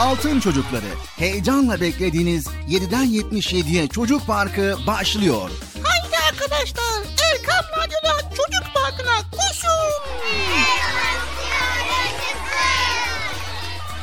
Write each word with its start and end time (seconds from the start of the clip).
Altın 0.00 0.40
Çocukları. 0.40 0.86
Heyecanla 1.16 1.80
beklediğiniz 1.80 2.46
7'den 2.46 3.06
77'ye 3.06 3.88
Çocuk 3.88 4.26
Parkı 4.26 4.76
başlıyor. 4.86 5.50
Haydi 5.82 6.16
arkadaşlar 6.28 7.02
Erkan 7.32 7.64
Radyo'da 7.78 8.20
Çocuk 8.30 8.74
Parkı'na 8.74 9.30
koşun. 9.30 9.92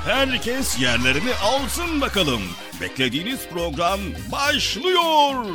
Herkes 0.06 0.80
yerlerini 0.80 1.36
alsın 1.44 2.02
bakalım. 2.02 2.42
Beklediğiniz 2.82 3.40
program 3.54 4.00
başlıyor. 4.32 5.46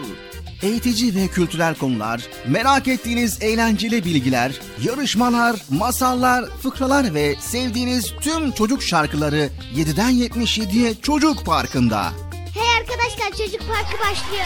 Eğitici 0.63 1.15
ve 1.15 1.29
kültürel 1.29 1.75
konular, 1.75 2.23
merak 2.47 2.89
ettiğiniz 2.89 3.43
eğlenceli 3.43 4.05
bilgiler, 4.05 4.53
yarışmalar, 4.83 5.57
masallar, 5.71 6.45
fıkralar 6.63 7.15
ve 7.15 7.35
sevdiğiniz 7.41 8.13
tüm 8.21 8.53
çocuk 8.53 8.83
şarkıları 8.83 9.49
7'den 9.75 10.13
77'ye 10.13 10.95
Çocuk 11.03 11.45
Parkı'nda. 11.47 12.13
Hey 12.55 12.77
arkadaşlar 12.81 13.31
çocuk 13.31 13.61
parkı 13.69 13.99
başlıyor. 13.99 14.45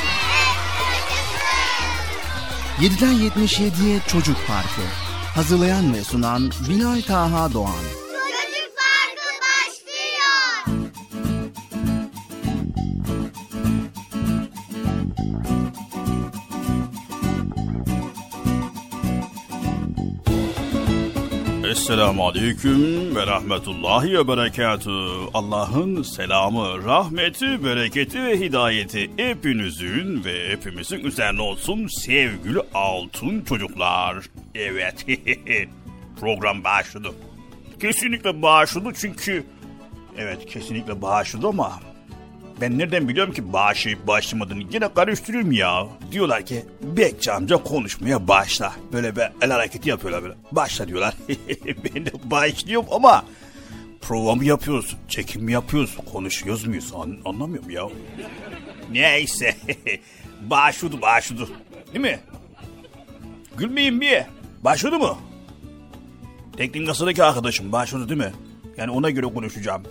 7'den 2.81 3.15
77'ye 3.15 4.01
Çocuk 4.07 4.37
Parkı. 4.47 4.83
Hazırlayan 5.35 5.95
ve 5.95 6.05
sunan 6.05 6.51
Binay 6.69 7.03
Taha 7.03 7.53
Doğan. 7.53 8.02
Esselamu 21.93 22.27
Aleyküm 22.27 23.17
ve 23.17 23.27
Rahmetullahi 23.27 24.19
ve 24.19 24.29
Berekatü. 24.29 24.91
Allah'ın 25.35 26.03
selamı, 26.03 26.85
rahmeti, 26.85 27.65
bereketi 27.65 28.23
ve 28.23 28.41
hidayeti 28.41 29.11
hepinizin 29.17 30.25
ve 30.25 30.49
hepimizin 30.49 30.99
üzerine 30.99 31.43
olsun 31.43 31.87
sevgili 31.87 32.59
altın 32.75 33.41
çocuklar. 33.41 34.17
Evet, 34.55 35.07
program 36.21 36.65
başladı. 36.65 37.09
Kesinlikle 37.81 38.43
başladı 38.43 38.89
çünkü... 39.01 39.45
Evet, 40.19 40.47
kesinlikle 40.47 41.03
başladı 41.03 41.47
ama... 41.49 41.92
Ben 42.61 42.79
nereden 42.79 43.09
biliyorum 43.09 43.35
ki 43.35 43.53
başlayıp 43.53 44.07
başlamadığını 44.07 44.63
yine 44.73 44.95
karıştırıyorum 44.95 45.53
ya. 45.53 45.87
Diyorlar 46.13 46.47
ki 46.47 46.65
Bekçi 46.83 47.33
amca 47.33 47.57
konuşmaya 47.57 48.29
başla. 48.29 48.73
Böyle 48.93 49.17
bir 49.17 49.23
el 49.43 49.51
hareketi 49.51 49.89
yapıyorlar 49.89 50.23
böyle. 50.23 50.35
Başla 50.53 50.89
diyorlar. 50.89 51.15
ben 51.95 52.07
de 52.07 52.13
başlıyorum 52.25 52.89
ama 52.91 53.25
prova 54.01 54.35
mı 54.35 54.45
yapıyoruz, 54.45 54.97
çekim 55.09 55.43
mi 55.43 55.53
yapıyoruz, 55.53 55.97
konuşuyoruz 56.13 56.67
muyuz 56.67 56.93
An- 56.95 57.19
anlamıyorum 57.25 57.71
ya. 57.71 57.89
Neyse 58.93 59.57
başladı 60.43 61.03
başladı 61.03 61.49
değil 61.93 62.05
mi? 62.05 62.19
Gülmeyin 63.59 64.01
bir. 64.01 64.23
Başladı 64.65 64.99
mı? 64.99 65.17
Teknik 66.57 66.87
kasadaki 66.87 67.25
arkadaşım 67.25 67.73
başladı 67.73 68.09
değil 68.09 68.21
mi? 68.21 68.33
Yani 68.77 68.91
ona 68.91 69.11
göre 69.11 69.27
konuşacağım. 69.27 69.83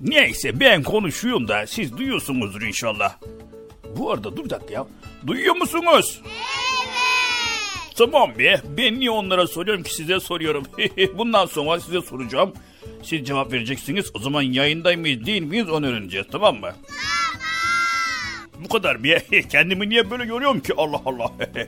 Neyse 0.00 0.60
ben 0.60 0.82
konuşuyorum 0.82 1.48
da 1.48 1.66
siz 1.66 1.98
duyuyorsunuzdur 1.98 2.62
inşallah. 2.62 3.16
Bu 3.96 4.12
arada 4.12 4.36
dur 4.36 4.50
dakika 4.50 4.74
ya. 4.74 4.86
Duyuyor 5.26 5.56
musunuz? 5.56 6.20
Evet. 6.24 6.34
Tamam 7.98 8.38
be. 8.38 8.60
Ben 8.76 9.00
niye 9.00 9.10
onlara 9.10 9.46
soruyorum 9.46 9.82
ki 9.82 9.94
size 9.94 10.20
soruyorum. 10.20 10.64
Bundan 11.18 11.46
sonra 11.46 11.80
size 11.80 12.00
soracağım. 12.00 12.52
Siz 13.02 13.26
cevap 13.26 13.52
vereceksiniz. 13.52 14.10
O 14.14 14.18
zaman 14.18 14.42
yayında 14.42 14.96
mıyız 14.96 15.26
değil 15.26 15.42
miyiz 15.42 15.70
onu 15.70 15.86
öğreneceğiz 15.86 16.26
tamam 16.32 16.54
mı? 16.54 16.60
Tamam. 16.60 16.76
Bu 18.64 18.68
kadar 18.68 19.02
bir. 19.02 19.20
Kendimi 19.50 19.88
niye 19.88 20.10
böyle 20.10 20.24
görüyorum 20.24 20.60
ki 20.60 20.72
Allah 20.76 21.00
Allah. 21.04 21.32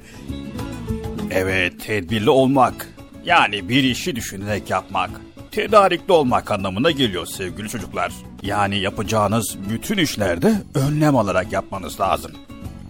evet 1.30 1.86
tedbirli 1.86 2.30
olmak. 2.30 2.88
Yani 3.24 3.68
bir 3.68 3.84
işi 3.84 4.16
düşünerek 4.16 4.70
yapmak. 4.70 5.10
Tedarikli 5.50 6.12
olmak 6.12 6.50
anlamına 6.50 6.90
geliyor 6.90 7.26
sevgili 7.26 7.68
çocuklar. 7.68 8.12
Yani 8.42 8.78
yapacağınız 8.78 9.56
bütün 9.70 9.98
işlerde 9.98 10.54
önlem 10.74 11.16
alarak 11.16 11.52
yapmanız 11.52 12.00
lazım. 12.00 12.32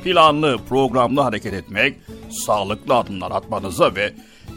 Planlı, 0.04 0.58
programlı 0.68 1.20
hareket 1.20 1.54
etmek, 1.54 1.96
sağlıklı 2.30 2.94
adımlar 2.94 3.30
atmanıza 3.30 3.94
ve 3.94 4.14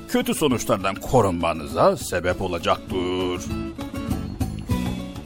kötü 0.08 0.34
sonuçlardan 0.34 0.96
korunmanıza 0.96 1.98
sebep 1.98 2.42
olacaktır. 2.42 3.42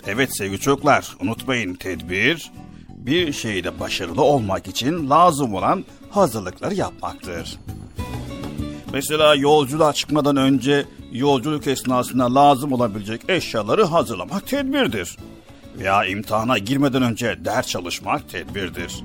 Evet 0.07 0.37
sevgili 0.37 0.59
çocuklar, 0.59 1.15
unutmayın 1.21 1.73
tedbir, 1.73 2.51
bir 2.89 3.33
şeyde 3.33 3.79
başarılı 3.79 4.21
olmak 4.21 4.67
için 4.67 5.09
lazım 5.09 5.53
olan 5.53 5.85
hazırlıkları 6.09 6.73
yapmaktır. 6.73 7.59
Mesela 8.93 9.35
yolculuğa 9.35 9.93
çıkmadan 9.93 10.35
önce 10.35 10.85
yolculuk 11.11 11.67
esnasında 11.67 12.35
lazım 12.35 12.71
olabilecek 12.73 13.21
eşyaları 13.29 13.83
hazırlamak 13.83 14.47
tedbirdir. 14.47 15.17
Veya 15.79 16.05
imtihana 16.05 16.57
girmeden 16.57 17.01
önce 17.01 17.37
ders 17.45 17.67
çalışmak 17.67 18.29
tedbirdir. 18.29 19.03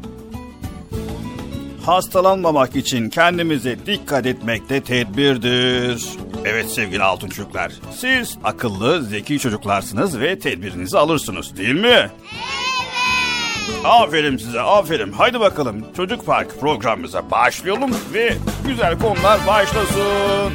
Hastalanmamak 1.87 2.76
için 2.76 3.08
kendimize 3.08 3.76
dikkat 3.87 4.26
etmek 4.26 4.69
de 4.69 4.81
tedbirdir. 4.81 6.05
Evet 6.44 6.70
sevgili 6.70 7.02
altın 7.02 7.29
çocuklar, 7.29 7.73
siz 7.96 8.38
akıllı, 8.44 9.02
zeki 9.02 9.38
çocuklarsınız 9.38 10.20
ve 10.20 10.38
tedbirinizi 10.38 10.99
alırsınız 10.99 11.56
değil 11.56 11.75
mi? 11.75 11.87
Evet. 11.88 12.72
Aferin 13.85 14.37
size, 14.37 14.61
aferin. 14.61 15.12
Haydi 15.12 15.41
bakalım 15.41 15.85
Çocuk 15.97 16.26
Park 16.26 16.61
programımıza 16.61 17.31
başlayalım 17.31 17.91
ve 18.14 18.35
güzel 18.67 18.99
konular 18.99 19.41
başlasın. 19.47 20.53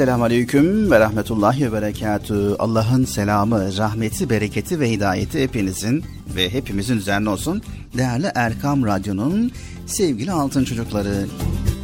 Esselamu 0.00 0.24
Aleyküm 0.24 0.90
ve 0.90 1.00
Rahmetullahi 1.00 1.66
ve 1.66 1.72
Berekatü. 1.72 2.56
Allah'ın 2.58 3.04
selamı, 3.04 3.76
rahmeti, 3.76 4.30
bereketi 4.30 4.80
ve 4.80 4.90
hidayeti 4.90 5.42
hepinizin 5.42 6.04
ve 6.36 6.52
hepimizin 6.52 6.96
üzerine 6.96 7.30
olsun. 7.30 7.62
Değerli 7.98 8.32
Erkam 8.34 8.84
Radyo'nun 8.84 9.52
sevgili 9.86 10.32
altın 10.32 10.64
çocukları. 10.64 11.26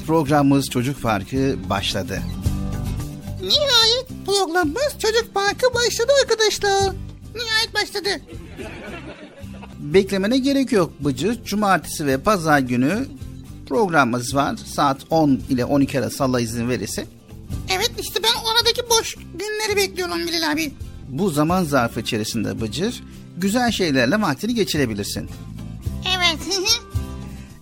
Programımız 0.07 0.71
Çocuk 0.71 1.03
Parkı 1.03 1.57
başladı. 1.71 2.23
Nihayet 3.41 4.27
programımız 4.27 4.93
Çocuk 4.99 5.35
Parkı 5.35 5.75
başladı 5.75 6.13
arkadaşlar. 6.23 6.95
Nihayet 7.35 7.75
başladı. 7.75 8.09
Beklemene 9.79 10.39
gerek 10.39 10.73
yok 10.73 10.93
Bıcı. 11.01 11.45
Cumartesi 11.45 12.07
ve 12.07 12.19
pazar 12.19 12.59
günü 12.59 13.07
programımız 13.69 14.35
var. 14.35 14.57
Saat 14.57 14.99
10 15.11 15.41
ile 15.49 15.65
12 15.65 16.01
arası 16.01 16.25
Allah 16.25 16.41
izin 16.41 16.69
verirse. 16.69 17.16
İşte 17.99 18.21
ben 18.23 18.51
oradaki 18.51 18.91
boş 18.91 19.15
günleri 19.15 19.77
bekliyorum 19.77 20.19
Bilal 20.27 20.53
abi. 20.53 20.73
Bu 21.09 21.31
zaman 21.31 21.65
zarfı 21.65 22.01
içerisinde 22.01 22.61
Bıcır 22.61 23.03
güzel 23.37 23.71
şeylerle 23.71 24.21
vaktini 24.21 24.55
geçirebilirsin. 24.55 25.31
Evet. 26.17 26.39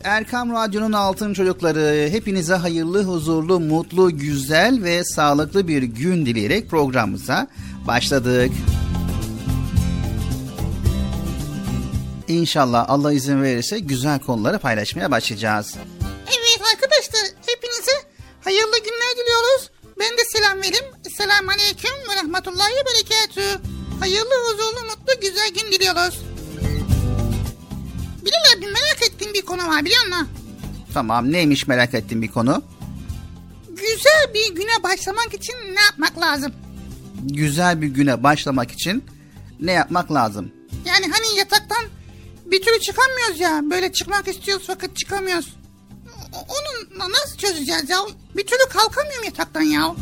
Erkam 0.05 0.53
Radyo'nun 0.53 0.93
altın 0.93 1.35
çocukları 1.35 2.09
hepinize 2.11 2.55
hayırlı, 2.55 3.05
huzurlu, 3.05 3.61
mutlu, 3.61 4.19
güzel 4.19 4.83
ve 4.83 5.05
sağlıklı 5.05 5.69
bir 5.69 5.83
gün 5.83 6.27
dileyerek 6.27 6.71
programımıza 6.71 7.49
başladık. 7.87 8.53
İnşallah 12.29 12.85
Allah 12.89 13.13
izin 13.13 13.43
verirse 13.43 13.79
güzel 13.79 14.19
konuları 14.21 14.59
paylaşmaya 14.59 15.11
başlayacağız. 15.11 15.75
evet 16.27 16.61
arkadaşlar 16.75 17.23
hepinize 17.47 17.93
hayırlı 18.45 18.79
günler 18.79 19.13
diliyoruz. 19.17 19.71
Ben 19.99 20.19
de 20.19 20.25
selam 20.33 20.59
vereyim. 20.59 20.85
Selamun 21.17 21.49
Aleyküm 21.53 21.91
ve 22.11 22.17
Rahmetullahi 22.17 22.73
ve 22.73 22.85
Berekatü. 22.87 23.61
Hayırlı, 24.01 24.35
huzurlu, 24.49 24.85
mutlu, 24.85 25.21
güzel 25.21 25.49
gün 25.55 25.73
diliyoruz. 25.73 26.21
Bilal 28.25 28.57
abi 28.59 28.67
merak 28.67 29.03
ettiğim 29.11 29.35
bir 29.35 29.43
konu 29.43 29.69
var 29.69 29.85
biliyor 29.85 30.07
musun? 30.07 30.29
Tamam 30.95 31.33
neymiş 31.33 31.67
merak 31.67 31.95
ettiğim 31.95 32.23
bir 32.23 32.29
konu? 32.29 32.63
Güzel 33.69 34.35
bir 34.35 34.55
güne 34.55 34.83
başlamak 34.83 35.35
için 35.35 35.55
ne 35.75 35.81
yapmak 35.81 36.19
lazım? 36.21 36.53
Güzel 37.23 37.83
bir 37.83 37.87
güne 37.87 38.23
başlamak 38.23 38.71
için 38.73 39.05
ne 39.61 39.73
yapmak 39.73 40.13
lazım? 40.13 40.53
Yani 40.87 41.07
hani 41.13 41.39
yataktan 41.39 41.85
bir 42.47 42.63
türlü 42.63 42.81
çıkamıyoruz 42.81 43.41
ya. 43.41 43.61
Böyle 43.71 43.93
çıkmak 43.93 44.29
istiyoruz 44.29 44.65
fakat 44.67 44.97
çıkamıyoruz. 44.97 45.57
Onu 46.35 46.99
na- 46.99 47.11
nasıl 47.11 47.37
çözeceğiz 47.39 47.91
ya? 47.91 47.99
Bir 48.37 48.47
türlü 48.47 48.69
kalkamıyorum 48.71 49.25
yataktan 49.25 49.63
ya. 49.63 49.95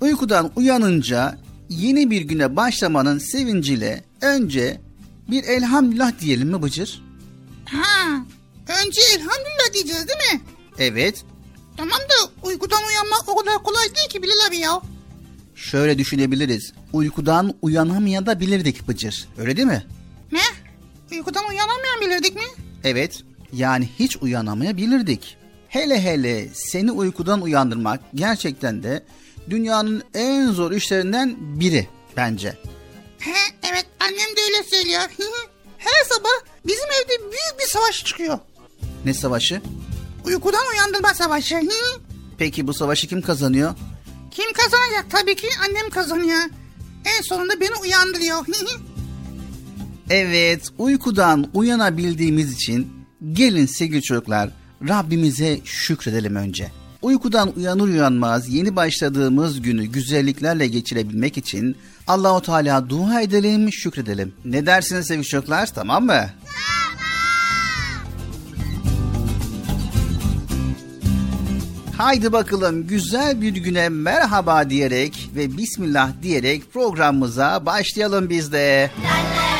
Uykudan 0.00 0.50
uyanınca 0.56 1.38
yeni 1.68 2.10
bir 2.10 2.20
güne 2.22 2.56
başlamanın 2.56 3.18
sevinciyle 3.18 4.04
önce 4.20 4.80
bir 5.30 5.44
elhamdülillah 5.44 6.20
diyelim 6.20 6.48
mi 6.48 6.62
Bıcır? 6.62 7.02
Ha, 7.64 8.24
önce 8.68 9.00
elhamdülillah 9.14 9.72
diyeceğiz 9.74 10.08
değil 10.08 10.32
mi? 10.34 10.40
Evet. 10.78 11.24
Tamam 11.76 11.98
da 12.00 12.46
uykudan 12.48 12.82
uyanmak 12.88 13.28
o 13.28 13.36
kadar 13.36 13.62
kolay 13.62 13.84
değil 13.96 14.08
ki 14.08 14.22
Bilal 14.22 14.46
abi 14.48 14.56
ya. 14.56 14.80
Şöyle 15.54 15.98
düşünebiliriz. 15.98 16.72
Uykudan 16.92 17.54
uyanamayabilirdik 17.62 18.88
Bıcır. 18.88 19.28
Öyle 19.38 19.56
değil 19.56 19.68
mi? 19.68 19.86
Ne? 20.32 20.40
Uykudan 21.12 21.44
uyanamayan 21.48 22.00
bilirdik 22.00 22.34
mi? 22.36 22.42
Evet. 22.84 23.22
Yani 23.52 23.88
hiç 23.98 24.16
uyanamayabilirdik. 24.16 25.36
Hele 25.68 26.02
hele 26.02 26.48
seni 26.54 26.92
uykudan 26.92 27.42
uyandırmak 27.42 28.00
gerçekten 28.14 28.82
de 28.82 29.04
dünyanın 29.50 30.02
en 30.14 30.50
zor 30.52 30.72
işlerinden 30.72 31.36
biri 31.38 31.88
bence. 32.16 32.48
He, 33.18 33.32
evet 33.70 33.86
annem 34.00 34.36
de 34.36 34.40
öyle 34.46 34.68
söylüyor. 34.70 35.02
Her 35.78 36.04
sabah 36.08 36.50
bizim 36.66 36.84
evde 36.84 37.22
büyük 37.22 37.60
bir 37.60 37.66
savaş 37.66 38.04
çıkıyor. 38.04 38.38
Ne 39.04 39.14
savaşı? 39.14 39.60
Uykudan 40.24 40.66
uyandırma 40.74 41.14
savaşı. 41.14 41.60
Peki 42.38 42.66
bu 42.66 42.74
savaşı 42.74 43.08
kim 43.08 43.22
kazanıyor? 43.22 43.74
Kim 44.30 44.52
kazanacak? 44.52 45.06
Tabii 45.10 45.36
ki 45.36 45.48
annem 45.68 45.90
kazanıyor. 45.90 46.40
En 47.04 47.22
sonunda 47.22 47.60
beni 47.60 47.74
uyandırıyor. 47.82 48.46
Evet, 50.10 50.68
uykudan 50.78 51.50
uyanabildiğimiz 51.54 52.52
için 52.52 52.99
gelin 53.32 53.66
sevgili 53.66 54.02
çocuklar 54.02 54.50
Rabbimize 54.88 55.60
şükredelim 55.64 56.36
önce. 56.36 56.70
Uykudan 57.02 57.52
uyanır 57.56 57.88
uyanmaz 57.88 58.48
yeni 58.48 58.76
başladığımız 58.76 59.62
günü 59.62 59.84
güzelliklerle 59.84 60.66
geçirebilmek 60.66 61.38
için 61.38 61.76
Allahu 62.06 62.42
Teala 62.42 62.90
dua 62.90 63.20
edelim, 63.20 63.72
şükredelim. 63.72 64.34
Ne 64.44 64.66
dersiniz 64.66 65.06
sevgili 65.06 65.26
çocuklar? 65.26 65.74
Tamam 65.74 66.06
mı? 66.06 66.26
Haydi 71.96 72.32
bakalım 72.32 72.86
güzel 72.86 73.42
bir 73.42 73.54
güne 73.54 73.88
merhaba 73.88 74.70
diyerek 74.70 75.30
ve 75.36 75.56
bismillah 75.56 76.10
diyerek 76.22 76.72
programımıza 76.72 77.66
başlayalım 77.66 78.30
biz 78.30 78.52
de. 78.52 78.90
Yazıl 79.04 79.59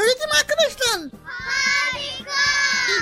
Öyle 0.00 0.10
değil 0.18 0.28
mi 0.28 0.38
arkadaşlar? 0.40 1.20
Harika. 1.24 2.40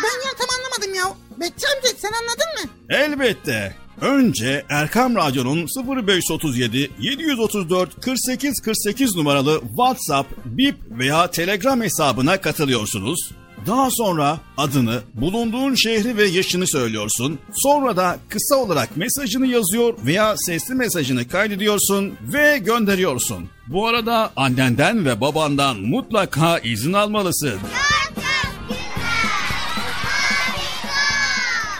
Ben 0.03 0.27
ya 0.29 0.33
tam 0.39 0.49
anlamadım 0.59 0.95
ya. 0.95 1.17
Bekçi 1.41 1.67
amca 1.77 1.89
sen 1.99 2.13
anladın 2.13 2.65
mı? 2.65 2.71
Elbette. 2.91 3.75
Önce 4.01 4.65
Erkam 4.69 5.17
Radyo'nun 5.17 5.67
0537 6.07 6.91
734 6.99 8.01
48 8.01 8.61
48 8.61 9.17
numaralı 9.17 9.61
WhatsApp, 9.61 10.31
Bip 10.45 10.77
veya 10.91 11.31
Telegram 11.31 11.83
hesabına 11.83 12.41
katılıyorsunuz. 12.41 13.31
Daha 13.67 13.89
sonra 13.91 14.41
adını, 14.57 15.01
bulunduğun 15.15 15.75
şehri 15.75 16.17
ve 16.17 16.25
yaşını 16.25 16.67
söylüyorsun. 16.67 17.39
Sonra 17.55 17.97
da 17.97 18.19
kısa 18.29 18.57
olarak 18.57 18.97
mesajını 18.97 19.47
yazıyor 19.47 19.95
veya 20.07 20.35
sesli 20.37 20.75
mesajını 20.75 21.29
kaydediyorsun 21.29 22.15
ve 22.33 22.59
gönderiyorsun. 22.59 23.49
Bu 23.67 23.87
arada 23.87 24.33
annenden 24.37 25.05
ve 25.05 25.21
babandan 25.21 25.77
mutlaka 25.81 26.59
izin 26.59 26.93
almalısın. 26.93 27.59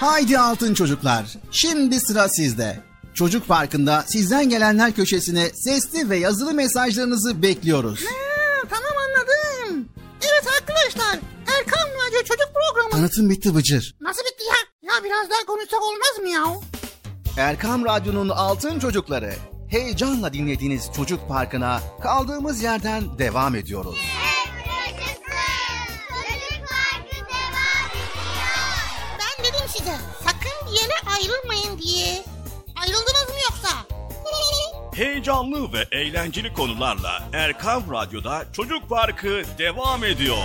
Haydi 0.01 0.39
altın 0.39 0.75
çocuklar, 0.75 1.25
şimdi 1.51 2.01
sıra 2.01 2.29
sizde. 2.29 2.81
Çocuk 3.15 3.49
Parkı'nda 3.49 4.05
sizden 4.07 4.49
gelenler 4.49 4.93
köşesine 4.93 5.51
sesli 5.55 6.11
ve 6.11 6.19
yazılı 6.19 6.55
mesajlarınızı 6.55 7.43
bekliyoruz. 7.43 8.01
Ha, 8.01 8.38
Tanıtım 12.91 13.31
bitti 13.31 13.55
Bıcır. 13.55 13.95
Nasıl 14.01 14.21
bitti 14.23 14.45
ya? 14.45 14.93
Ya 14.93 15.05
biraz 15.05 15.31
daha 15.31 15.45
konuşsak 15.47 15.83
olmaz 15.83 16.19
mı 16.23 16.29
ya? 16.29 16.45
Erkam 17.47 17.85
Radyo'nun 17.85 18.29
altın 18.29 18.79
çocukları. 18.79 19.35
Heyecanla 19.71 20.33
dinlediğiniz 20.33 20.91
Çocuk 20.97 21.29
Parkı'na 21.29 21.81
kaldığımız 22.03 22.63
yerden 22.63 23.19
devam 23.19 23.55
ediyoruz. 23.55 23.97
Ben 29.19 29.45
dedim 29.45 29.67
size 29.69 29.97
sakın 30.25 30.67
bir 30.73 30.81
yere 30.81 30.95
ayrılmayın 31.17 31.79
diye. 31.79 32.25
Ayrıldınız 32.81 33.29
mı 33.29 33.35
yoksa? 33.51 33.69
Heyecanlı 34.95 35.73
ve 35.73 35.87
eğlenceli 35.93 36.55
konularla 36.55 37.29
Erkam 37.33 37.83
Radyo'da 37.93 38.45
Çocuk 38.53 38.89
Parkı 38.89 39.43
devam 39.59 40.05
ediyor. 40.05 40.37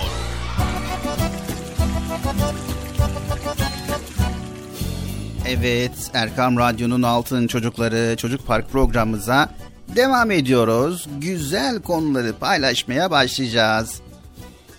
Evet, 5.46 6.10
Erkam 6.14 6.56
Radyo'nun 6.58 7.02
Altın 7.02 7.46
Çocukları 7.46 8.16
Çocuk 8.16 8.46
Park 8.46 8.70
programımıza 8.70 9.54
devam 9.96 10.30
ediyoruz. 10.30 11.08
Güzel 11.18 11.82
konuları 11.82 12.32
paylaşmaya 12.32 13.10
başlayacağız. 13.10 14.00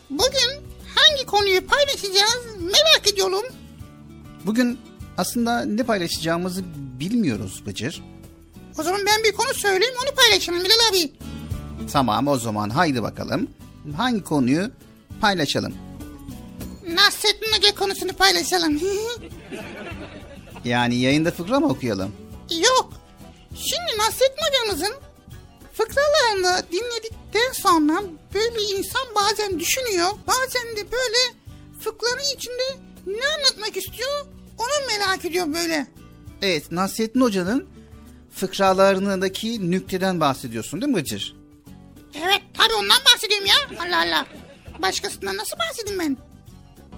Bugün 0.10 0.66
hangi 0.96 1.26
konuyu 1.26 1.68
paylaşacağız 1.68 2.46
merak 2.62 3.14
ediyorum. 3.14 3.44
Bugün 4.46 4.80
aslında 5.18 5.66
ne 5.66 5.84
paylaşacağımızı 5.84 6.64
bilmiyoruz 7.00 7.64
Bıcır. 7.66 8.04
O 8.80 8.84
zaman 8.84 9.02
ben 9.06 9.24
bir 9.24 9.32
konu 9.38 9.54
söyleyeyim 9.54 9.96
onu 10.04 10.16
paylaşalım 10.16 10.60
Bilal 10.60 10.90
abi. 10.90 11.12
Tamam 11.92 12.28
o 12.28 12.38
zaman 12.38 12.70
haydi 12.70 13.04
bakalım. 13.04 13.48
Hangi 13.98 14.24
konuyu 14.24 14.72
paylaşalım? 15.22 15.74
Nasrettin 16.96 17.52
Hoca 17.58 17.76
konusunu 17.76 18.14
paylaşalım. 18.14 18.82
Yani 20.66 20.96
yayında 20.96 21.32
fıkra 21.32 21.60
mı 21.60 21.68
okuyalım? 21.68 22.16
Yok. 22.52 22.94
Şimdi 23.56 23.98
Nasrettin 23.98 24.42
hocamızın 24.50 24.94
fıkralarını 25.74 26.66
dinledikten 26.72 27.52
sonra 27.54 28.04
böyle 28.34 28.62
insan 28.62 29.02
bazen 29.16 29.60
düşünüyor. 29.60 30.08
Bazen 30.28 30.76
de 30.76 30.92
böyle 30.92 31.18
fıkranın 31.80 32.36
içinde 32.36 32.64
ne 33.08 33.28
anlatmak 33.38 33.78
istiyor 33.78 34.26
onu 34.58 34.88
merak 34.88 35.26
ediyor 35.26 35.54
böyle. 35.54 35.88
Evet 36.42 36.72
Nasrettin 36.72 37.22
Hoca'nın 37.22 37.68
fıkralarındaki 38.36 39.72
nükteden 39.72 40.20
bahsediyorsun 40.20 40.82
değil 40.82 40.92
mi 40.94 40.98
Bıcır? 40.98 41.36
Evet 42.16 42.42
tabii 42.54 42.74
ondan 42.74 43.00
bahsediyorum 43.14 43.46
ya. 43.48 43.86
Allah 43.86 43.98
Allah. 44.00 44.26
Başkasından 44.82 45.38
nasıl 45.38 45.58
bahsedeyim 45.60 46.00
ben? 46.00 46.18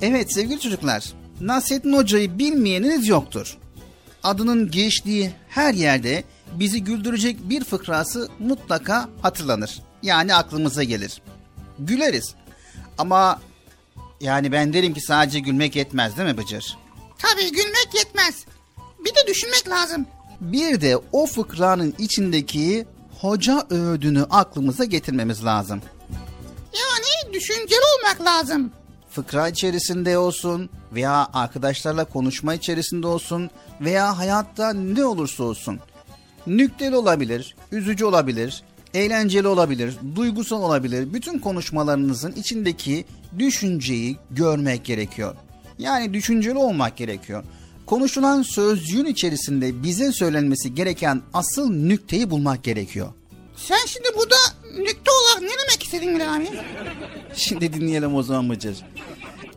Evet 0.01 0.33
sevgili 0.33 0.59
çocuklar, 0.59 1.13
Nasrettin 1.41 1.93
Hoca'yı 1.93 2.39
bilmeyeniniz 2.39 3.07
yoktur. 3.07 3.57
Adının 4.23 4.71
geçtiği 4.71 5.31
her 5.49 5.73
yerde 5.73 6.23
bizi 6.53 6.83
güldürecek 6.83 7.49
bir 7.49 7.63
fıkrası 7.63 8.29
mutlaka 8.39 9.09
hatırlanır. 9.21 9.79
Yani 10.03 10.35
aklımıza 10.35 10.83
gelir. 10.83 11.21
Güleriz. 11.79 12.35
Ama 12.97 13.41
yani 14.21 14.51
ben 14.51 14.73
derim 14.73 14.93
ki 14.93 15.01
sadece 15.01 15.39
gülmek 15.39 15.75
yetmez 15.75 16.17
değil 16.17 16.29
mi 16.29 16.37
Bıcır? 16.37 16.77
Tabii 17.17 17.51
gülmek 17.51 17.89
yetmez. 17.93 18.45
Bir 19.05 19.09
de 19.09 19.27
düşünmek 19.27 19.69
lazım. 19.69 20.05
Bir 20.41 20.81
de 20.81 20.97
o 21.11 21.25
fıkranın 21.25 21.95
içindeki 21.97 22.85
hoca 23.21 23.67
öğüdünü 23.69 24.23
aklımıza 24.29 24.85
getirmemiz 24.85 25.45
lazım. 25.45 25.81
Yani 26.73 27.33
düşünceli 27.33 27.81
olmak 27.97 28.21
lazım. 28.21 28.71
Fıkra 29.17 29.47
içerisinde 29.47 30.17
olsun 30.17 30.69
veya 30.93 31.27
arkadaşlarla 31.33 32.05
konuşma 32.05 32.53
içerisinde 32.53 33.07
olsun 33.07 33.49
veya 33.81 34.17
hayatta 34.17 34.73
ne 34.73 35.05
olursa 35.05 35.43
olsun. 35.43 35.79
Nükteli 36.47 36.95
olabilir, 36.95 37.55
üzücü 37.71 38.05
olabilir, 38.05 38.63
eğlenceli 38.93 39.47
olabilir, 39.47 39.95
duygusal 40.15 40.61
olabilir. 40.61 41.13
Bütün 41.13 41.39
konuşmalarınızın 41.39 42.31
içindeki 42.31 43.05
düşünceyi 43.39 44.17
görmek 44.31 44.85
gerekiyor. 44.85 45.35
Yani 45.79 46.13
düşünceli 46.13 46.57
olmak 46.57 46.97
gerekiyor. 46.97 47.43
Konuşulan 47.85 48.41
sözcüğün 48.41 49.05
içerisinde 49.05 49.83
bize 49.83 50.11
söylenmesi 50.11 50.75
gereken 50.75 51.21
asıl 51.33 51.71
nükteyi 51.71 52.29
bulmak 52.29 52.63
gerekiyor. 52.63 53.07
Sen 53.55 53.85
şimdi 53.87 54.07
burada 54.17 54.35
nükte 54.77 55.11
olarak 55.11 55.41
ne 55.41 55.57
demek 55.65 55.83
istedin 55.83 56.15
Bilal 56.15 56.35
abi? 56.35 56.47
Şimdi 57.35 57.73
dinleyelim 57.73 58.15
o 58.15 58.23
zaman 58.23 58.49
Bıcır. 58.49 58.77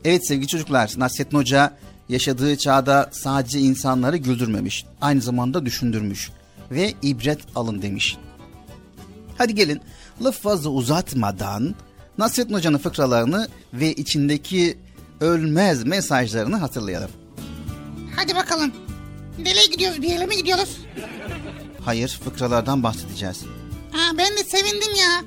Evet 0.05 0.29
sevgili 0.29 0.47
çocuklar, 0.47 0.93
Nasrettin 0.97 1.37
Hoca 1.39 1.77
yaşadığı 2.09 2.59
çağda 2.59 3.11
sadece 3.13 3.59
insanları 3.59 4.17
güldürmemiş, 4.17 4.85
aynı 5.01 5.21
zamanda 5.21 5.67
düşündürmüş 5.67 6.31
ve 6.71 6.95
ibret 7.03 7.41
alın 7.55 7.83
demiş. 7.83 8.17
Hadi 9.39 9.55
gelin 9.55 9.81
laf 10.25 10.41
fazla 10.41 10.71
uzatmadan 10.71 11.75
Nasrettin 12.19 12.55
Hoca'nın 12.55 12.79
fıkralarını 12.79 13.49
ve 13.75 13.93
içindeki 13.93 14.79
ölmez 15.21 15.85
mesajlarını 15.85 16.57
hatırlayalım. 16.57 17.11
Hadi 18.17 18.35
bakalım. 18.35 18.73
Nereye 19.39 19.67
gidiyoruz? 19.67 20.03
Bir 20.03 20.09
yere 20.09 20.27
mi 20.27 20.37
gidiyoruz? 20.37 20.79
Hayır, 21.85 22.21
fıkralardan 22.25 22.83
bahsedeceğiz. 22.83 23.45
Sevindim 24.51 24.95
ya. 24.95 25.23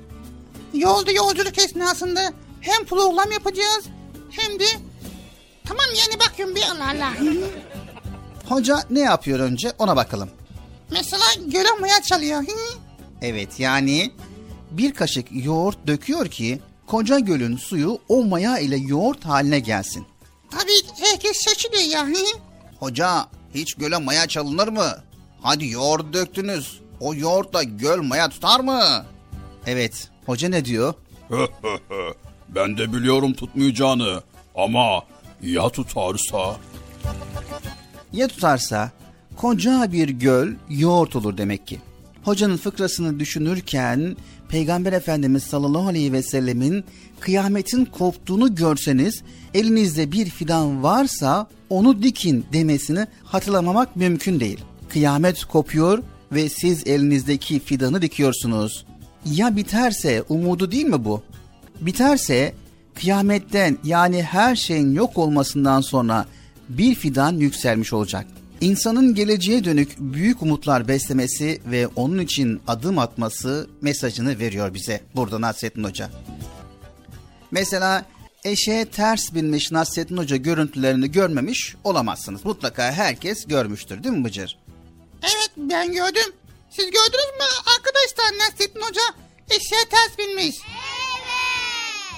Yolda 0.74 1.12
yolculuk 1.12 1.58
esnasında 1.58 2.34
hem 2.62 2.86
program 2.86 3.32
yapacağız 3.32 3.86
hem 4.32 4.60
de... 4.60 4.66
Tamam 5.68 5.86
yani 5.98 6.20
bakıyorum 6.20 6.56
bir 6.56 6.62
Allah 6.62 6.90
Allah. 6.90 7.14
Hoca 8.50 8.84
ne 8.90 9.00
yapıyor 9.00 9.40
önce 9.40 9.74
ona 9.80 9.96
bakalım. 9.96 10.30
Mesela 10.92 11.24
göle 11.46 11.68
maya 11.80 12.02
çalıyor. 12.02 12.44
Evet 13.22 13.60
yani 13.60 14.12
bir 14.72 14.94
kaşık 14.94 15.28
yoğurt 15.32 15.88
döküyor 15.88 16.28
ki 16.28 16.60
koca 16.88 17.20
gölün 17.20 17.58
suyu 17.58 18.00
o 18.10 18.24
maya 18.24 18.60
ile 18.60 18.78
yoğurt 18.78 19.26
haline 19.26 19.60
gelsin. 19.60 20.06
Tabii 20.52 21.06
herkes 21.10 21.44
şaşırıyor 21.44 21.84
ya. 21.84 22.08
Hoca 22.80 23.28
hiç 23.54 23.74
göle 23.74 23.98
maya 23.98 24.28
çalınır 24.28 24.68
mı? 24.68 25.04
Hadi 25.42 25.68
yoğurt 25.68 26.14
döktünüz. 26.14 26.82
o 27.00 27.14
yoğurtla 27.16 27.64
göl 27.64 28.02
maya 28.02 28.30
tutar 28.30 28.60
mı? 28.60 29.06
Evet, 29.68 30.10
hoca 30.26 30.50
ne 30.50 30.66
diyor? 30.66 30.94
ben 32.50 32.78
de 32.78 32.94
biliyorum 32.94 33.34
tutmayacağını 33.34 34.22
ama 34.56 35.04
ya 35.42 35.70
tutarsa? 35.70 36.56
Ya 38.14 38.28
tutarsa 38.28 38.92
koca 39.36 39.92
bir 39.92 40.10
göl 40.10 40.54
yoğurt 40.70 41.16
olur 41.16 41.38
demek 41.38 41.68
ki. 41.68 41.80
Hocanın 42.24 42.58
fıkrasını 42.58 43.20
düşünürken 43.20 44.18
Peygamber 44.50 44.94
Efendimiz 44.94 45.44
sallallahu 45.44 45.88
aleyhi 45.88 46.14
ve 46.14 46.24
sellemin 46.24 46.84
kıyametin 47.20 47.86
koptuğunu 47.86 48.56
görseniz 48.56 49.24
elinizde 49.54 50.12
bir 50.12 50.30
fidan 50.30 50.84
varsa 50.84 51.48
onu 51.70 52.04
dikin 52.04 52.46
demesini 52.54 53.08
hatırlamamak 53.24 53.96
mümkün 53.96 54.40
değil. 54.40 54.60
Kıyamet 54.90 55.46
kopuyor 55.46 56.04
ve 56.32 56.50
siz 56.50 56.88
elinizdeki 56.88 57.60
fidanı 57.60 58.02
dikiyorsunuz. 58.02 58.86
Ya 59.26 59.56
biterse 59.56 60.24
umudu 60.30 60.72
değil 60.72 60.86
mi 60.86 61.06
bu? 61.06 61.24
Biterse 61.82 62.54
kıyametten 62.96 63.78
yani 63.84 64.24
her 64.24 64.56
şeyin 64.56 64.94
yok 64.94 65.18
olmasından 65.18 65.82
sonra 65.82 66.26
bir 66.70 66.96
fidan 66.96 67.34
yükselmiş 67.38 67.94
olacak. 67.94 68.28
İnsanın 68.62 69.16
geleceğe 69.16 69.64
dönük 69.64 70.00
büyük 70.00 70.42
umutlar 70.42 70.88
beslemesi 70.88 71.62
ve 71.66 71.88
onun 71.88 72.20
için 72.20 72.62
adım 72.68 73.00
atması 73.00 73.70
mesajını 73.82 74.40
veriyor 74.40 74.74
bize 74.74 75.02
burada 75.16 75.42
Nasrettin 75.42 75.84
Hoca. 75.84 76.10
Mesela 77.52 78.06
eşeğe 78.44 78.86
ters 78.86 79.34
binmiş 79.34 79.72
Nasrettin 79.72 80.18
Hoca 80.18 80.36
görüntülerini 80.36 81.12
görmemiş 81.12 81.76
olamazsınız. 81.84 82.46
Mutlaka 82.46 82.92
herkes 82.92 83.46
görmüştür 83.46 84.04
değil 84.04 84.16
mi 84.16 84.24
Bıcır? 84.24 84.58
Evet 85.24 85.52
ben 85.58 85.94
gördüm. 85.94 86.34
Siz 86.76 86.86
gördünüz 86.86 87.32
mü 87.40 87.46
arkadaşlar 87.76 88.40
Nasrettin 88.40 88.82
Hoca 88.82 89.02
eşeğe 89.50 89.86
ters 89.90 90.18
binmiş. 90.18 90.56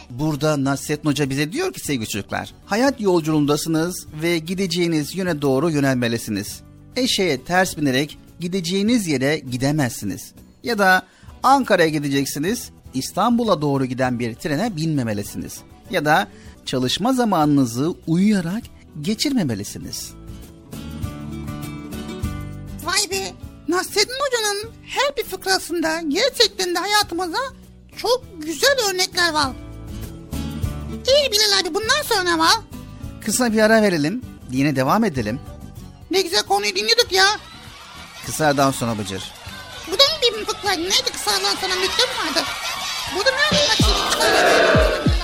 Burada 0.09 0.63
Nasrettin 0.63 1.09
Hoca 1.09 1.29
bize 1.29 1.51
diyor 1.51 1.73
ki 1.73 1.79
sevgili 1.79 2.07
çocuklar, 2.07 2.53
hayat 2.65 3.01
yolculuğundasınız 3.01 4.07
ve 4.21 4.37
gideceğiniz 4.37 5.15
yöne 5.15 5.41
doğru 5.41 5.69
yönelmelisiniz. 5.69 6.61
Eşeğe 6.95 7.43
ters 7.43 7.77
binerek 7.77 8.17
gideceğiniz 8.39 9.07
yere 9.07 9.37
gidemezsiniz. 9.37 10.33
Ya 10.63 10.77
da 10.77 11.07
Ankara'ya 11.43 11.89
gideceksiniz, 11.89 12.69
İstanbul'a 12.93 13.61
doğru 13.61 13.85
giden 13.85 14.19
bir 14.19 14.35
trene 14.35 14.75
binmemelisiniz. 14.75 15.57
Ya 15.91 16.05
da 16.05 16.27
çalışma 16.65 17.13
zamanınızı 17.13 17.93
uyuyarak 18.07 18.63
geçirmemelisiniz. 19.01 20.13
Vay 22.83 23.11
be 23.11 23.44
Nasrettin 23.67 24.13
Hoca'nın 24.19 24.71
her 24.89 25.17
bir 25.17 25.23
fıkrasında 25.23 26.01
gerçekten 26.07 26.75
de 26.75 26.79
hayatımıza 26.79 27.37
çok 27.97 28.23
güzel 28.37 28.75
örnekler 28.89 29.33
var. 29.33 29.51
İyi 31.07 31.31
Bilal 31.31 31.59
abi 31.59 31.73
bundan 31.73 32.01
sonra 32.05 32.37
var? 32.39 32.55
Kısa 33.25 33.53
bir 33.53 33.59
ara 33.59 33.81
verelim, 33.81 34.21
yine 34.51 34.75
devam 34.75 35.03
edelim. 35.03 35.39
Ne 36.11 36.21
güzel 36.21 36.43
konuyu 36.43 36.75
dinliyorduk 36.75 37.11
ya. 37.11 37.25
Kısa 38.25 38.45
aradan 38.45 38.71
sonra 38.71 38.97
Bıcır. 38.97 39.31
Bu 39.87 39.91
da 39.91 40.03
mı 40.03 40.39
bir 40.39 40.45
fıkra? 40.45 40.71
Neydi 40.71 41.11
kısadan 41.13 41.55
sonra 41.55 41.75
müddet 41.75 42.09
vardı? 42.25 42.47
Bu 43.15 43.25
da 43.25 43.29
ne 43.31 43.59
yapayım 43.59 45.14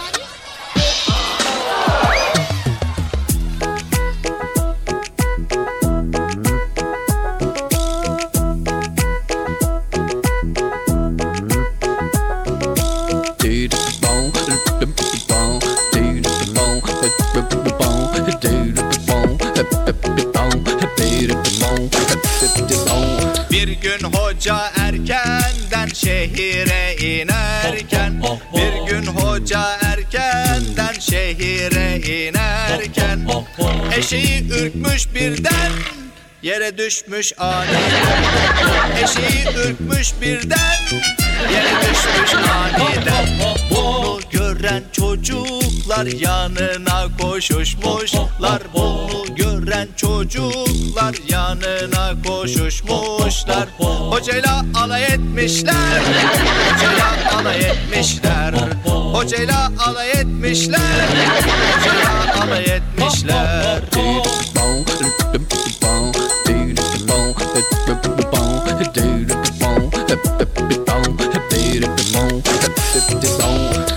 Bir 23.52 23.68
gün 23.68 24.04
hoca 24.14 24.72
erkenden 24.78 25.88
şehire 25.94 26.96
inerken 26.96 28.24
Bir 28.56 28.92
gün 28.92 29.06
hoca 29.06 29.78
erkenden 29.82 31.00
şehire 31.00 32.00
inerken 32.00 33.28
Eşeği 33.98 34.50
ürkmüş 34.50 35.16
birden 35.16 35.72
Yere 36.42 36.78
düşmüş 36.78 37.34
aniden 37.38 38.24
Eşeği 39.04 39.46
ürkmüş 39.58 40.14
birden 40.22 40.76
Yere 41.54 41.74
düşmüş 41.82 42.34
aniden 42.34 43.28
Bunu 43.72 44.20
gören 44.32 44.84
çocuklar 44.92 46.06
yanına 46.06 46.91
koşuşmuşlar. 47.20 48.62
Bunu 48.74 49.36
gören 49.36 49.88
çocuklar 49.96 51.16
yanına 51.30 52.14
koşuşmuşlar. 52.28 53.68
Hocayla 54.10 54.66
alay 54.76 55.04
etmişler. 55.04 56.02
Hocayla 56.74 57.40
alay 57.40 57.60
etmişler. 57.60 58.54
Hocayla 59.14 59.72
alay 59.88 60.12
etmişler. 60.12 61.08
Hocayla 61.80 62.44
alay 62.44 62.64
etmişler. 62.64 63.82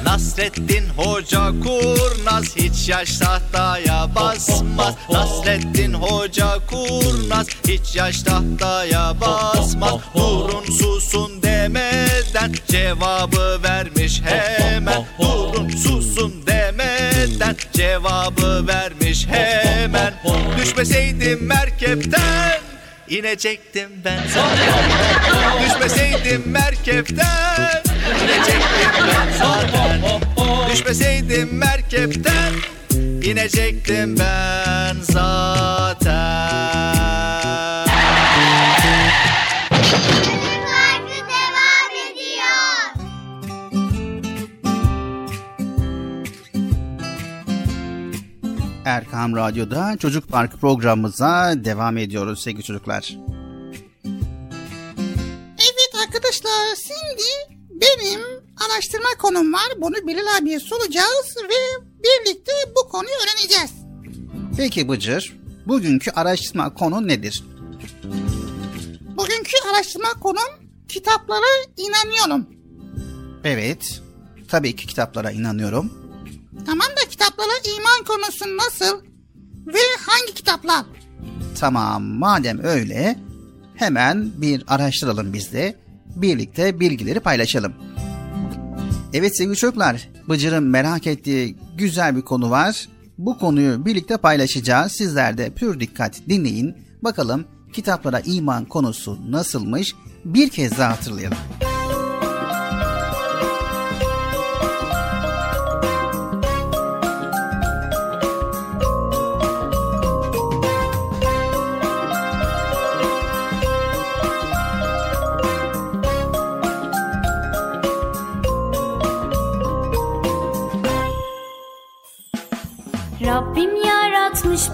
Nasrettin 0.05 0.84
Hoca 0.97 1.53
kurnaz 1.63 2.57
hiç 2.57 2.89
yaş 2.89 3.19
tahtaya 3.19 4.15
basmaz. 4.15 4.95
Nasrettin 5.11 5.95
Hoca 5.95 6.59
kurnaz 6.67 7.47
hiç 7.69 7.97
yaş 7.97 8.23
tahtaya 8.23 9.21
basmaz. 9.21 9.95
Durun 10.15 10.65
susun 10.65 11.43
demeden 11.43 12.53
cevabı 12.69 13.63
vermiş 13.63 14.23
hemen. 14.25 15.05
Durun 15.19 15.69
susun 15.69 16.47
demeden 16.47 17.57
cevabı 17.73 18.67
vermiş 18.67 19.27
hemen. 19.27 20.15
Düşmeseydim 20.59 21.47
merkepten 21.47 22.61
inecektim 23.09 23.91
ben. 24.05 24.23
Düşmeseydim 25.65 26.43
merkepten 26.47 27.83
inecektim 28.25 28.91
ben. 29.09 29.39
zaten 29.39 30.34
Düşmeseydim 30.73 31.57
merkepten 31.59 32.53
inecektim 33.23 34.19
ben 34.19 34.97
zaten 35.01 36.25
Parkı 40.65 41.21
devam 41.29 41.91
ediyor. 42.13 43.09
Erkam 48.85 49.37
Radyo'da 49.37 49.97
Çocuk 49.99 50.29
Parkı 50.29 50.57
programımıza 50.57 51.53
devam 51.57 51.99
ediyoruz 51.99 52.43
sevgili 52.43 52.63
çocuklar. 52.63 53.17
Evet 55.59 55.95
arkadaşlar 56.07 56.77
şimdi 56.77 57.54
benim 58.01 58.21
araştırma 58.67 59.09
konum 59.19 59.53
var. 59.53 59.73
Bunu 59.77 59.95
Bilal 60.07 60.37
abiye 60.39 60.61
soracağız 60.61 61.37
ve 61.37 61.85
birlikte 62.03 62.53
bu 62.77 62.89
konuyu 62.89 63.15
öğreneceğiz. 63.25 63.71
Peki 64.57 64.89
Bıcır, 64.89 65.37
bugünkü 65.67 66.11
araştırma 66.11 66.75
konu 66.75 67.09
nedir? 67.09 67.45
Bugünkü 69.17 69.53
araştırma 69.73 70.09
konum 70.21 70.69
kitaplara 70.89 71.47
inanıyorum. 71.77 72.47
Evet, 73.45 74.03
tabii 74.49 74.77
ki 74.77 74.87
kitaplara 74.87 75.31
inanıyorum. 75.31 75.93
Tamam 76.67 76.89
da 76.89 77.09
kitaplara 77.11 77.53
iman 77.77 78.05
konusu 78.07 78.57
nasıl 78.57 79.03
ve 79.67 79.79
hangi 80.07 80.35
kitaplar? 80.35 80.85
Tamam, 81.61 82.03
madem 82.03 82.65
öyle 82.65 83.19
hemen 83.77 84.31
bir 84.37 84.65
araştıralım 84.67 85.33
biz 85.33 85.53
de. 85.53 85.84
Birlikte 86.17 86.81
bilgileri 86.81 87.21
paylaşalım. 87.21 87.73
Evet 89.13 89.37
sevgili 89.37 89.57
çocuklar, 89.57 90.09
Bıcır'ın 90.29 90.65
merak 90.65 91.07
ettiği 91.07 91.57
güzel 91.79 92.17
bir 92.17 92.23
konu 92.23 92.51
var. 92.51 92.89
Bu 93.19 93.39
konuyu 93.39 93.87
birlikte 93.87 94.17
paylaşacağız. 94.17 94.93
Sizler 94.93 95.39
de 95.39 95.51
pür 95.51 95.81
dikkat 95.81 96.21
dinleyin. 96.29 96.75
Bakalım 97.03 97.45
kitaplara 97.73 98.21
iman 98.21 98.65
konusu 98.65 99.19
nasılmış? 99.31 99.95
Bir 100.25 100.49
kez 100.51 100.79
daha 100.79 100.93
hatırlayalım. 100.93 101.39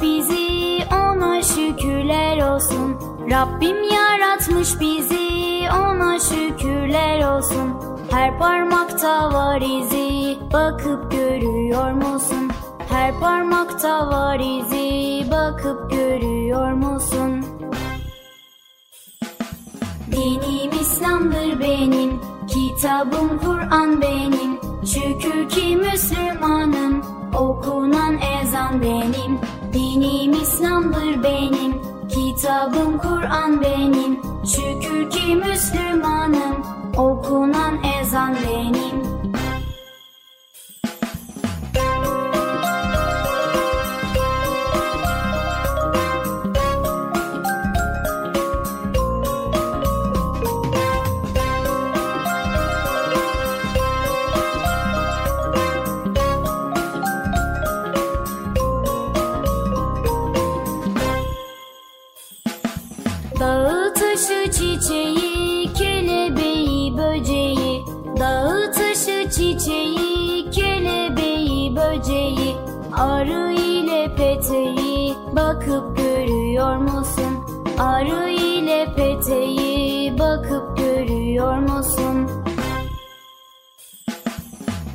Bizi 0.02 0.78
ona 0.92 1.42
şükürler 1.42 2.52
olsun 2.54 2.96
Rabbim 3.30 3.76
yaratmış 3.82 4.80
bizi 4.80 5.68
ona 5.70 6.18
şükürler 6.18 7.36
olsun 7.36 7.74
Her 8.10 8.38
parmakta 8.38 9.32
var 9.32 9.60
izi 9.60 10.38
bakıp 10.52 11.12
görüyor 11.12 11.92
musun? 11.92 12.50
Her 12.88 13.20
parmakta 13.20 14.08
var 14.08 14.38
izi 14.40 15.30
bakıp 15.30 15.90
görüyor 15.90 16.72
musun? 16.72 17.44
Dinim 20.12 20.70
İslam'dır 20.80 21.60
benim, 21.60 22.20
kitabım 22.48 23.38
Kur'an 23.38 24.02
benim. 24.02 24.60
Şükür 24.84 25.48
ki 25.48 25.76
Müslümanım, 25.76 27.19
okunan 27.40 28.18
ezan 28.40 28.82
benim. 28.82 29.38
Dinim 29.72 30.32
İslam'dır 30.32 31.22
benim, 31.22 31.82
kitabım 32.08 32.98
Kur'an 32.98 33.60
benim. 33.60 34.20
Şükür 34.44 35.10
ki 35.10 35.36
Müslümanım, 35.36 36.56
okunan 36.96 37.78
ezan 38.00 38.34
benim. 38.34 39.09
Arı 73.00 73.52
ile 73.52 74.14
peteği 74.16 75.14
bakıp 75.36 75.96
görüyor 75.96 76.76
musun? 76.76 77.44
Arı 77.78 78.30
ile 78.30 78.94
peteği 78.96 80.18
bakıp 80.18 80.76
görüyor 80.76 81.58
musun? 81.58 82.30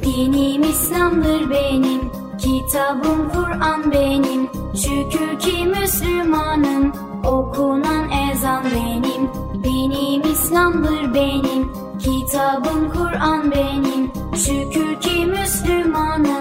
Dinim 0.04 0.64
İslam'dır 0.64 1.50
benim, 1.50 2.02
kitabım 2.38 3.30
Kur'an 3.34 3.92
benim. 3.92 4.50
Şükür 4.76 5.40
ki 5.40 5.66
Müslümanım, 5.66 6.94
okunan 7.26 8.10
ezan 8.32 8.64
benim. 8.64 9.30
Dinim 9.64 10.22
İslam'dır 10.32 11.14
benim, 11.14 11.74
kitabım 12.00 12.90
Kur'an 12.94 13.52
benim. 13.52 14.12
Şükür 14.36 15.02
ki 15.02 15.26
Müslümanım, 15.26 16.35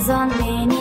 okunan 0.00 0.30
ezan 0.30 0.30
benim. 0.40 0.79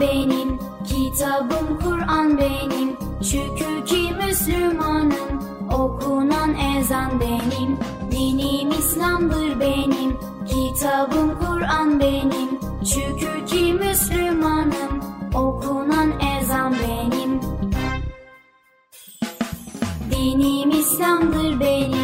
Benim, 0.00 0.58
kitabım 0.86 1.78
Kur'an 1.84 2.38
benim. 2.38 2.96
Şükür 3.22 3.86
ki 3.86 4.12
Müslümanım, 4.26 5.42
okunan 5.72 6.54
ezan 6.54 7.20
benim. 7.20 7.78
Dinim 8.10 8.70
İslam'dır 8.70 9.60
benim, 9.60 10.16
kitabım 10.46 11.38
Kur'an 11.38 12.00
benim. 12.00 12.48
Şükür 12.84 13.46
ki 13.46 13.72
Müslümanım, 13.72 15.00
okunan 15.34 16.12
ezan 16.20 16.74
benim. 16.74 17.40
Dinim 20.10 20.70
İslam'dır 20.70 21.60
benim, 21.60 21.95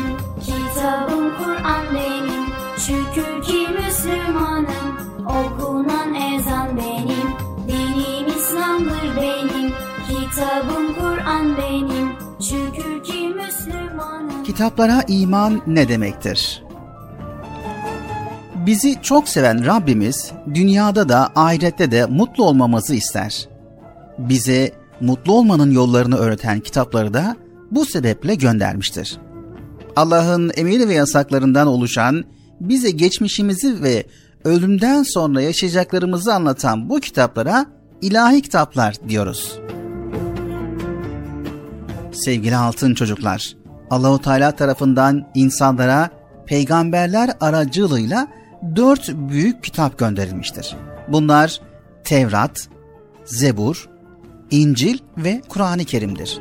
Kitaplara 14.53 15.05
iman 15.09 15.63
ne 15.67 15.89
demektir? 15.89 16.63
Bizi 18.67 18.97
çok 19.03 19.29
seven 19.29 19.67
Rabbimiz 19.67 20.33
dünyada 20.55 21.09
da 21.09 21.33
ahirette 21.35 21.91
de 21.91 22.07
mutlu 22.07 22.45
olmamızı 22.45 22.95
ister. 22.95 23.49
Bize 24.19 24.73
mutlu 25.01 25.33
olmanın 25.33 25.71
yollarını 25.71 26.17
öğreten 26.17 26.61
kitapları 26.61 27.15
da 27.15 27.37
bu 27.71 27.87
sebeple 27.87 28.35
göndermiştir. 28.35 29.19
Allah'ın 29.97 30.53
emir 30.57 30.89
ve 30.89 30.95
yasaklarından 30.95 31.67
oluşan, 31.67 32.25
bize 32.61 32.91
geçmişimizi 32.91 33.83
ve 33.83 34.07
ölümden 34.45 35.03
sonra 35.03 35.43
yaşayacaklarımızı 35.43 36.35
anlatan 36.35 36.91
bu 36.91 37.01
kitaplara 37.01 37.67
ilahi 38.03 38.43
kitaplar 38.43 38.97
diyoruz. 39.09 39.59
Sevgili 42.13 42.57
altın 42.57 42.95
çocuklar, 42.95 43.62
Allahu 43.93 44.21
Teala 44.21 44.53
tarafından 44.53 45.27
insanlara 45.35 46.11
peygamberler 46.47 47.31
aracılığıyla 47.41 48.29
dört 48.77 49.09
büyük 49.09 49.65
kitap 49.65 49.99
gönderilmiştir. 49.99 50.77
Bunlar 51.09 51.61
Tevrat, 52.05 52.69
Zebur, 53.25 53.89
İncil 54.51 54.99
ve 55.17 55.43
Kur'an-ı 55.49 55.85
Kerim'dir. 55.85 56.39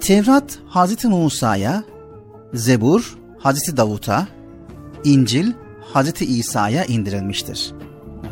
Tevrat 0.00 0.58
Hazreti 0.68 1.08
Musa'ya, 1.08 1.84
Zebur 2.54 3.18
Hazreti 3.38 3.76
Davut'a, 3.76 4.26
İncil 5.04 5.52
Hazreti 5.92 6.24
İsa'ya 6.24 6.84
indirilmiştir. 6.84 7.72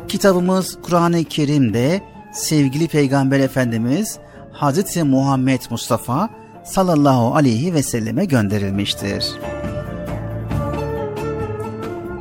Kitabımız 0.09 0.79
Kur'an-ı 0.83 1.25
Kerim'de 1.25 2.03
sevgili 2.33 2.89
Peygamber 2.89 3.41
Efendimiz 3.41 4.19
Hazreti 4.53 5.03
Muhammed 5.03 5.61
Mustafa 5.71 6.31
sallallahu 6.65 7.35
aleyhi 7.35 7.75
ve 7.75 7.83
selleme 7.83 8.25
gönderilmiştir. 8.25 9.25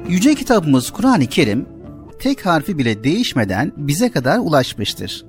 Yüce 0.09 0.35
kitabımız 0.35 0.91
Kur'an-ı 0.91 1.27
Kerim 1.27 1.65
tek 2.19 2.45
harfi 2.45 2.77
bile 2.77 3.03
değişmeden 3.03 3.71
bize 3.77 4.11
kadar 4.11 4.37
ulaşmıştır. 4.37 5.25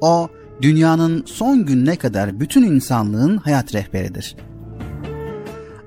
O 0.00 0.28
dünyanın 0.62 1.24
son 1.26 1.66
gününe 1.66 1.96
kadar 1.96 2.40
bütün 2.40 2.62
insanlığın 2.62 3.36
hayat 3.36 3.74
rehberidir. 3.74 4.36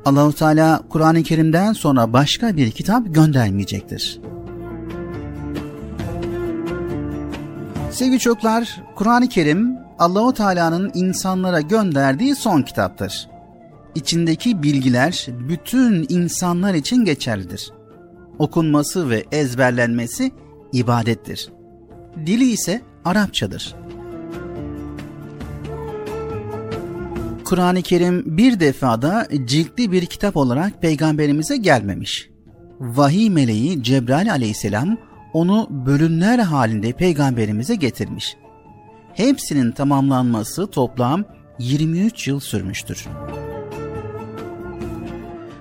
Allahu 0.05 0.33
Teala 0.33 0.81
Kur'an-ı 0.89 1.23
Kerim'den 1.23 1.73
sonra 1.73 2.13
başka 2.13 2.57
bir 2.57 2.71
kitap 2.71 3.15
göndermeyecektir. 3.15 4.19
Sevgili 7.91 8.19
çocuklar, 8.19 8.81
Kur'an-ı 8.95 9.29
Kerim 9.29 9.82
Allahu 10.03 10.33
Teala'nın 10.33 10.91
insanlara 10.93 11.61
gönderdiği 11.61 12.35
son 12.35 12.61
kitaptır. 12.61 13.29
İçindeki 13.95 14.63
bilgiler 14.63 15.27
bütün 15.49 16.05
insanlar 16.09 16.73
için 16.73 17.05
geçerlidir. 17.05 17.71
Okunması 18.39 19.09
ve 19.09 19.25
ezberlenmesi 19.31 20.31
ibadettir. 20.73 21.49
Dili 22.25 22.51
ise 22.51 22.81
Arapçadır. 23.05 23.75
Kur'an-ı 27.45 27.81
Kerim 27.81 28.37
bir 28.37 28.59
defada 28.59 29.27
ciltli 29.45 29.91
bir 29.91 30.05
kitap 30.05 30.37
olarak 30.37 30.81
peygamberimize 30.81 31.57
gelmemiş. 31.57 32.29
vahiy 32.79 33.29
meleği 33.29 33.83
Cebrail 33.83 34.31
aleyhisselam 34.31 34.97
onu 35.33 35.67
bölümler 35.69 36.39
halinde 36.39 36.91
peygamberimize 36.91 37.75
getirmiş. 37.75 38.37
Hepsinin 39.13 39.71
tamamlanması 39.71 40.67
toplam 40.67 41.23
23 41.59 42.27
yıl 42.27 42.39
sürmüştür. 42.39 43.07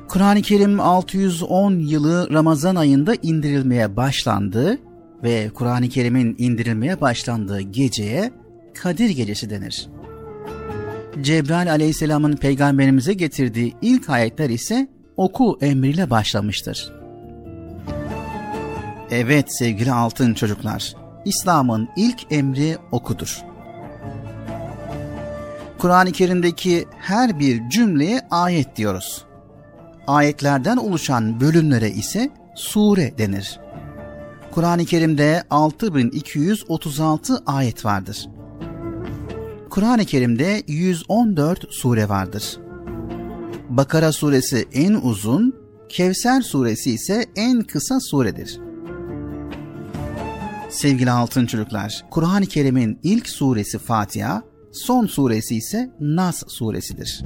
Kur'an-ı 0.08 0.42
Kerim 0.42 0.80
610 0.80 1.78
yılı 1.78 2.28
Ramazan 2.32 2.76
ayında 2.76 3.14
indirilmeye 3.22 3.96
başlandı 3.96 4.78
ve 5.22 5.50
Kur'an-ı 5.54 5.88
Kerim'in 5.88 6.34
indirilmeye 6.38 7.00
başlandığı 7.00 7.60
geceye 7.60 8.32
Kadir 8.74 9.10
Gecesi 9.10 9.50
denir. 9.50 9.88
Cebrail 11.20 11.70
aleyhisselamın 11.70 12.36
peygamberimize 12.36 13.12
getirdiği 13.12 13.74
ilk 13.82 14.10
ayetler 14.10 14.50
ise 14.50 14.88
oku 15.16 15.58
emriyle 15.60 16.10
başlamıştır. 16.10 16.92
Evet 19.10 19.56
sevgili 19.58 19.92
altın 19.92 20.34
çocuklar, 20.34 20.94
İslam'ın 21.24 21.88
ilk 21.96 22.32
emri 22.32 22.78
okudur. 22.92 23.42
Kur'an-ı 25.78 26.12
Kerim'deki 26.12 26.84
her 26.98 27.38
bir 27.38 27.68
cümleye 27.68 28.20
ayet 28.30 28.76
diyoruz. 28.76 29.24
Ayetlerden 30.06 30.76
oluşan 30.76 31.40
bölümlere 31.40 31.90
ise 31.90 32.30
sure 32.54 33.18
denir. 33.18 33.60
Kur'an-ı 34.50 34.84
Kerim'de 34.84 35.42
6236 35.50 37.42
ayet 37.46 37.84
vardır. 37.84 38.28
Kur'an-ı 39.70 40.04
Kerim'de 40.04 40.62
114 40.66 41.66
sure 41.70 42.08
vardır. 42.08 42.58
Bakara 43.68 44.12
suresi 44.12 44.68
en 44.72 44.94
uzun, 44.94 45.54
Kevser 45.88 46.40
suresi 46.40 46.90
ise 46.90 47.26
en 47.36 47.62
kısa 47.62 48.00
suredir. 48.00 48.71
Sevgili 50.72 51.10
altın 51.10 51.46
çocuklar, 51.46 52.04
Kur'an-ı 52.10 52.46
Kerim'in 52.46 53.00
ilk 53.02 53.28
suresi 53.28 53.78
Fatiha, 53.78 54.42
son 54.72 55.06
suresi 55.06 55.56
ise 55.56 55.90
Nas 56.00 56.42
suresidir. 56.48 57.22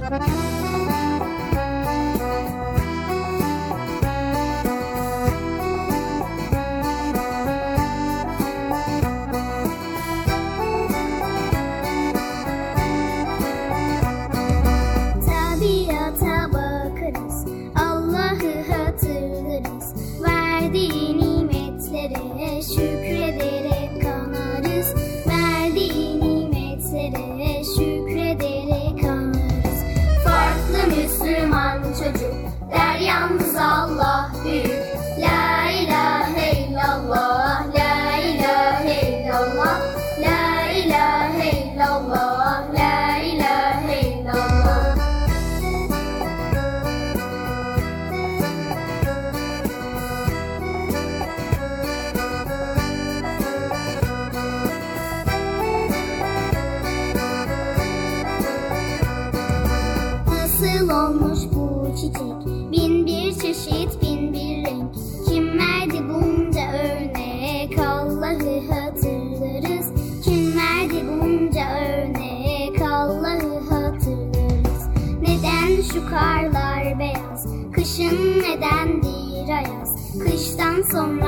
Kıştan 80.23 80.81
sonra. 80.91 81.26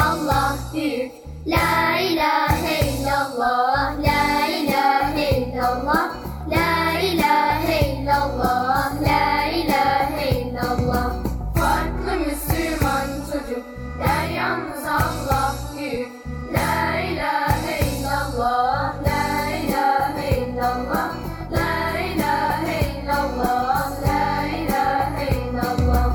Allah 0.00 0.56
büyük. 0.74 1.12
La 1.46 2.00
ilahe 2.00 2.80
illallah, 2.90 3.94
la 4.02 4.46
ilahe 4.60 5.30
illallah, 5.38 6.10
la 6.50 7.00
ilahe 7.00 7.78
illallah, 7.92 8.92
la 9.02 9.46
ilahe 9.60 10.30
illallah. 10.40 11.12
Farklı 11.54 12.12
Müslüman 12.26 13.06
çocuk, 13.32 13.64
der 13.98 14.28
yalnız 14.36 14.84
Allah 14.86 15.54
büyük. 15.78 16.08
La 16.52 17.00
ilahe 17.00 17.78
illallah, 17.88 18.94
la 19.06 19.50
ilahe 19.62 20.28
illallah, 20.38 21.10
la 21.52 22.00
ilahe 22.00 22.78
illallah, 22.90 23.90
la 24.06 24.46
ilahe 24.46 25.26
illallah. 25.36 26.10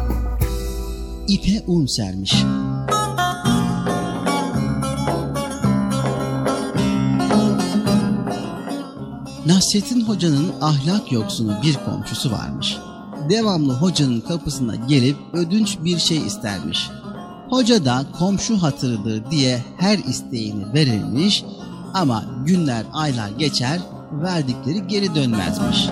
İpe 1.27 1.71
un 1.71 1.85
sermiş. 1.85 2.43
Nasrettin 9.51 10.01
Hoca'nın 10.01 10.51
ahlak 10.61 11.11
yoksunu 11.11 11.57
bir 11.63 11.73
komşusu 11.73 12.31
varmış. 12.31 12.77
Devamlı 13.29 13.73
hocanın 13.73 14.21
kapısına 14.21 14.75
gelip 14.75 15.17
ödünç 15.33 15.77
bir 15.83 15.97
şey 15.97 16.17
istermiş. 16.17 16.89
Hoca 17.49 17.85
da 17.85 18.05
komşu 18.19 18.63
hatırıdır 18.63 19.31
diye 19.31 19.63
her 19.77 19.97
isteğini 19.97 20.73
verilmiş 20.73 21.43
ama 21.93 22.23
günler 22.45 22.85
aylar 22.93 23.29
geçer 23.29 23.79
verdikleri 24.11 24.87
geri 24.87 25.15
dönmezmiş. 25.15 25.89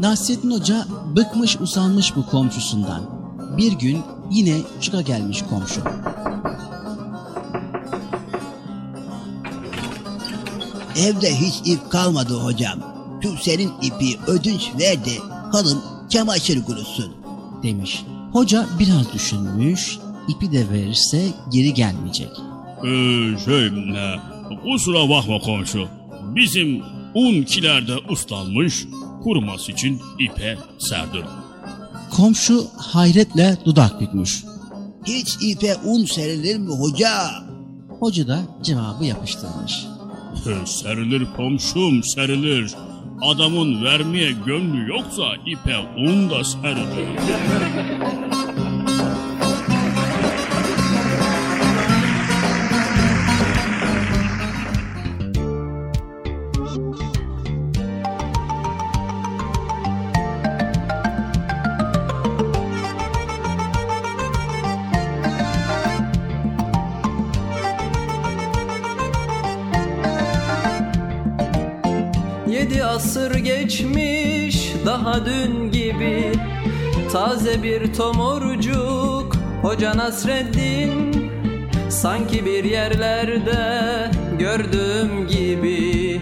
Nasrettin 0.00 0.50
Hoca 0.50 0.86
bıkmış 1.16 1.60
usanmış 1.60 2.16
bu 2.16 2.26
komşusundan. 2.26 3.02
Bir 3.56 3.72
gün 3.72 3.98
yine 4.30 4.56
çıka 4.80 5.00
gelmiş 5.00 5.44
komşu. 5.50 5.80
Evde 10.98 11.34
hiç 11.34 11.54
ip 11.64 11.90
kalmadı 11.90 12.34
hocam. 12.34 12.78
Şu 13.22 13.36
senin 13.42 13.72
ipi 13.82 14.18
ödünç 14.26 14.70
ver 14.80 15.04
de 15.04 15.10
hanım 15.52 15.82
çamaşır 16.10 16.64
kurusun. 16.64 17.12
demiş. 17.62 18.04
Hoca 18.32 18.66
biraz 18.78 19.12
düşünmüş, 19.12 19.98
ipi 20.28 20.52
de 20.52 20.70
verirse 20.70 21.22
geri 21.52 21.74
gelmeyecek. 21.74 22.30
Ee, 22.84 23.38
şey, 23.44 23.66
e, 23.66 24.20
kusura 24.64 25.08
bakma 25.10 25.38
komşu. 25.38 25.88
Bizim 26.36 26.82
un 27.14 27.42
kilerde 27.42 27.92
ıslanmış, 28.12 28.86
kuruması 29.22 29.72
için 29.72 30.00
ipe 30.18 30.58
serdim. 30.78 31.24
Komşu 32.10 32.66
hayretle 32.76 33.58
dudak 33.64 34.00
bükmüş. 34.00 34.44
Hiç 35.06 35.36
ipe 35.40 35.76
un 35.84 36.04
serilir 36.04 36.58
mi 36.58 36.70
hoca? 36.70 37.10
Hoca 38.00 38.28
da 38.28 38.40
cevabı 38.62 39.04
yapıştırmış. 39.04 39.86
Serilir 40.64 41.22
komşum, 41.36 42.02
serilir. 42.02 42.74
Adamın 43.22 43.84
vermeye 43.84 44.32
gönlü 44.46 44.88
yoksa 44.88 45.34
ipe 45.46 45.76
un 45.96 46.30
da 46.30 46.44
serilir. 46.44 47.08
Taze 77.48 77.62
bir 77.62 77.94
tomurcuk 77.94 79.36
Hoca 79.62 79.96
Nasreddin. 79.96 81.30
Sanki 81.88 82.44
bir 82.44 82.64
yerlerde 82.64 84.10
gördüğüm 84.38 85.26
gibi 85.26 86.20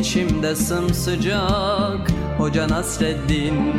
İçimde 0.00 0.54
sımsıcak 0.54 2.10
Hoca 2.38 2.68
Nasreddin. 2.68 3.74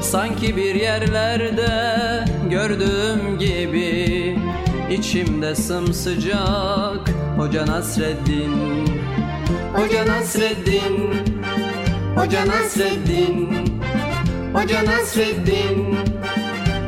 Sanki 0.00 0.56
bir 0.56 0.74
yerlerde 0.74 2.24
gördüğüm 2.50 3.38
gibi 3.38 4.38
İçimde 4.90 5.54
sımsıcak 5.54 7.10
Hoca 7.36 7.66
Nasreddin. 7.66 8.86
Hoca 9.74 10.06
Nasreddin 10.06 11.10
Hoca 12.16 12.46
Nasreddin 12.46 13.61
Hoca 14.52 14.84
Nasreddin. 14.84 15.96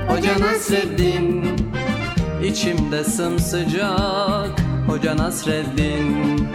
Hoca 0.08 0.40
Nasreddin. 0.40 1.44
İçimde 2.44 3.04
sımsıcak 3.04 4.60
Hoca 4.86 5.16
Nasreddin. 5.16 6.48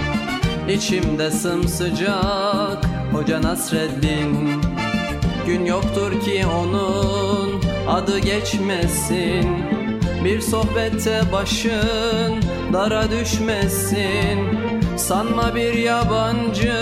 İçimde 0.69 1.31
sımsıcak 1.31 2.85
Hoca 3.13 3.41
Nasreddin. 3.41 4.61
Gün 5.47 5.65
yoktur 5.65 6.21
ki 6.21 6.45
onun 6.45 7.61
adı 7.87 8.19
geçmesin. 8.19 9.47
Bir 10.23 10.41
sohbette 10.41 11.21
başın 11.31 12.43
dara 12.73 13.11
düşmesin. 13.11 14.39
Sanma 14.97 15.55
bir 15.55 15.73
yabancı 15.73 16.73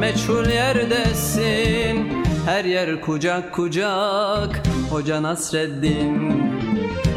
meçhul 0.00 0.46
yerdesin 0.46 2.21
Her 2.46 2.64
yer 2.64 3.00
kucak 3.00 3.52
kucak 3.54 4.66
Hoca 4.90 5.22
Nasreddin. 5.22 6.42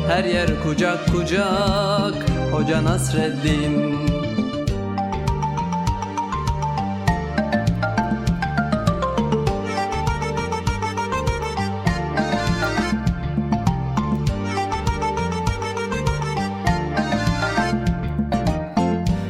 Her 0.07 0.23
yer 0.23 0.49
kucak 0.63 1.07
kucak 1.11 2.29
Hoca 2.51 2.83
Nasreddin. 2.83 3.95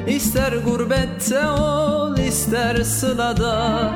İster 0.08 0.54
gurbette 0.54 1.48
ol 1.48 2.18
ister 2.18 2.76
sılada 2.76 3.96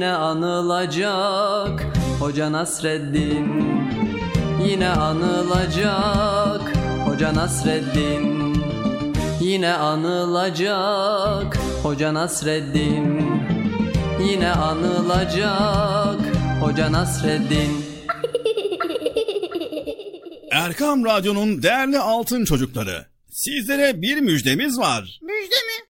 Yine 0.00 0.12
anılacak 0.12 1.86
Hoca 2.20 2.52
Nasreddin 2.52 3.64
Yine 4.66 4.88
anılacak 4.88 6.76
Hoca 7.06 7.34
Nasreddin 7.34 8.56
Yine 9.40 9.74
anılacak 9.74 11.58
Hoca 11.82 12.14
Nasreddin 12.14 13.22
Yine 14.30 14.50
anılacak 14.50 16.20
Hoca 16.60 16.92
Nasreddin 16.92 17.70
Erkam 20.50 21.04
Radyo'nun 21.04 21.62
değerli 21.62 21.98
altın 21.98 22.44
çocukları. 22.44 23.06
Sizlere 23.30 24.02
bir 24.02 24.20
müjdemiz 24.20 24.78
var. 24.78 25.20
Müjde 25.22 25.54
mi? 25.54 25.89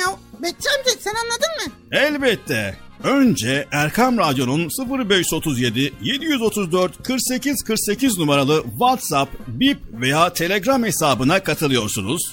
ya. 0.00 0.16
Bekçi 0.42 0.68
amca 0.78 0.90
sen 1.00 1.14
anladın 1.14 1.66
mı? 1.66 1.72
Elbette. 1.92 2.76
Önce 3.04 3.66
Erkam 3.72 4.18
Radyo'nun 4.18 4.68
0537 5.08 5.92
734 6.02 7.02
48 7.02 7.62
48 7.62 8.18
numaralı 8.18 8.64
WhatsApp, 8.70 9.32
Bip 9.48 9.78
veya 9.92 10.32
Telegram 10.32 10.84
hesabına 10.84 11.42
katılıyorsunuz. 11.42 12.32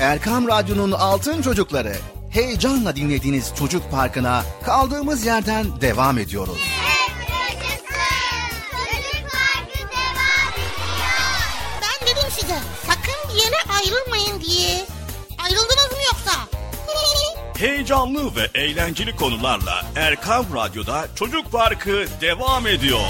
Erkam 0.00 0.48
Radyo'nun 0.48 0.92
Altın 0.92 1.42
Çocukları 1.42 1.92
heyecanla 2.30 2.96
dinlediğiniz 2.96 3.52
Çocuk 3.58 3.90
Parkı'na 3.90 4.42
kaldığımız 4.64 5.26
yerden 5.26 5.80
devam 5.80 6.18
ediyoruz. 6.18 6.58
Yaşasın. 6.58 7.84
Çocuk 8.70 9.32
Parkı 9.32 9.78
devam 9.78 10.52
ediyor. 10.54 11.16
Ben 11.82 12.06
dedim 12.08 12.30
size 12.30 12.58
sakın 12.86 13.34
bir 13.34 13.42
yere 13.42 13.56
ayrılmayın 13.78 14.40
diye. 14.40 14.84
Ayrıldınız 15.44 15.92
mı 15.92 15.98
yoksa? 16.06 16.40
Heyecanlı 17.58 18.36
ve 18.36 18.48
eğlenceli 18.60 19.16
konularla 19.16 19.82
Erkam 19.96 20.46
Radyo'da 20.54 21.06
Çocuk 21.16 21.52
Parkı 21.52 22.04
devam 22.20 22.66
ediyor. 22.66 23.00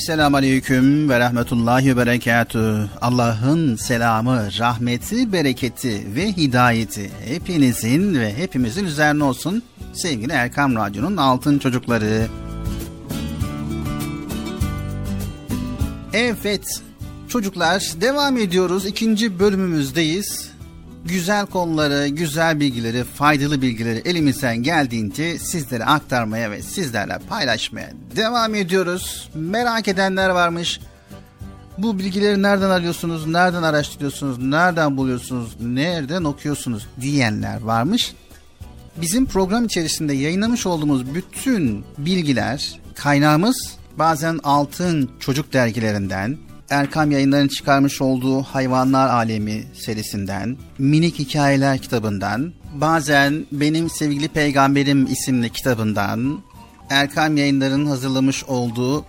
Esselamu 0.00 0.36
Aleyküm 0.36 1.08
ve 1.08 1.20
Rahmetullahi 1.20 1.96
ve 1.96 1.96
Berekatü. 1.96 2.90
Allah'ın 3.00 3.76
selamı, 3.76 4.48
rahmeti, 4.58 5.32
bereketi 5.32 6.14
ve 6.14 6.32
hidayeti 6.32 7.10
hepinizin 7.24 8.20
ve 8.20 8.36
hepimizin 8.36 8.84
üzerine 8.84 9.24
olsun. 9.24 9.62
Sevgili 9.92 10.32
Erkam 10.32 10.76
Radyo'nun 10.76 11.16
altın 11.16 11.58
çocukları. 11.58 12.26
Evet 16.12 16.82
çocuklar 17.28 17.92
devam 18.00 18.36
ediyoruz. 18.36 18.86
ikinci 18.86 19.38
bölümümüzdeyiz. 19.38 20.49
Güzel 21.10 21.46
konuları, 21.46 22.08
güzel 22.08 22.60
bilgileri, 22.60 23.04
faydalı 23.04 23.62
bilgileri 23.62 24.02
elimizden 24.04 24.56
geldiğince 24.56 25.38
sizlere 25.38 25.84
aktarmaya 25.84 26.50
ve 26.50 26.62
sizlerle 26.62 27.18
paylaşmaya 27.28 27.90
devam 28.16 28.54
ediyoruz. 28.54 29.30
Merak 29.34 29.88
edenler 29.88 30.28
varmış. 30.28 30.80
Bu 31.78 31.98
bilgileri 31.98 32.42
nereden 32.42 32.70
alıyorsunuz, 32.70 33.26
nereden 33.26 33.62
araştırıyorsunuz, 33.62 34.38
nereden 34.38 34.96
buluyorsunuz, 34.96 35.56
nereden 35.60 36.24
okuyorsunuz 36.24 36.86
diyenler 37.00 37.60
varmış. 37.60 38.14
Bizim 38.96 39.26
program 39.26 39.64
içerisinde 39.64 40.12
yayınlamış 40.12 40.66
olduğumuz 40.66 41.14
bütün 41.14 41.84
bilgiler, 41.98 42.80
kaynağımız 42.94 43.76
bazen 43.98 44.40
altın 44.44 45.10
çocuk 45.20 45.52
dergilerinden, 45.52 46.38
Erkam 46.70 47.10
yayınlarının 47.10 47.48
çıkarmış 47.48 48.00
olduğu 48.00 48.42
Hayvanlar 48.42 49.08
Alemi 49.08 49.64
serisinden, 49.74 50.56
Minik 50.78 51.18
Hikayeler 51.18 51.78
kitabından, 51.78 52.52
bazen 52.74 53.46
Benim 53.52 53.90
Sevgili 53.90 54.28
Peygamberim 54.28 55.06
isimli 55.06 55.50
kitabından, 55.50 56.42
Erkam 56.90 57.36
yayınlarının 57.36 57.86
hazırlamış 57.86 58.44
olduğu 58.44 59.04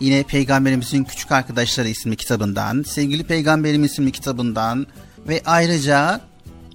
yine 0.00 0.22
Peygamberimizin 0.22 1.04
Küçük 1.04 1.32
Arkadaşları 1.32 1.88
isimli 1.88 2.16
kitabından, 2.16 2.82
Sevgili 2.82 3.24
Peygamberim 3.24 3.84
isimli 3.84 4.12
kitabından 4.12 4.86
ve 5.28 5.42
ayrıca 5.46 6.20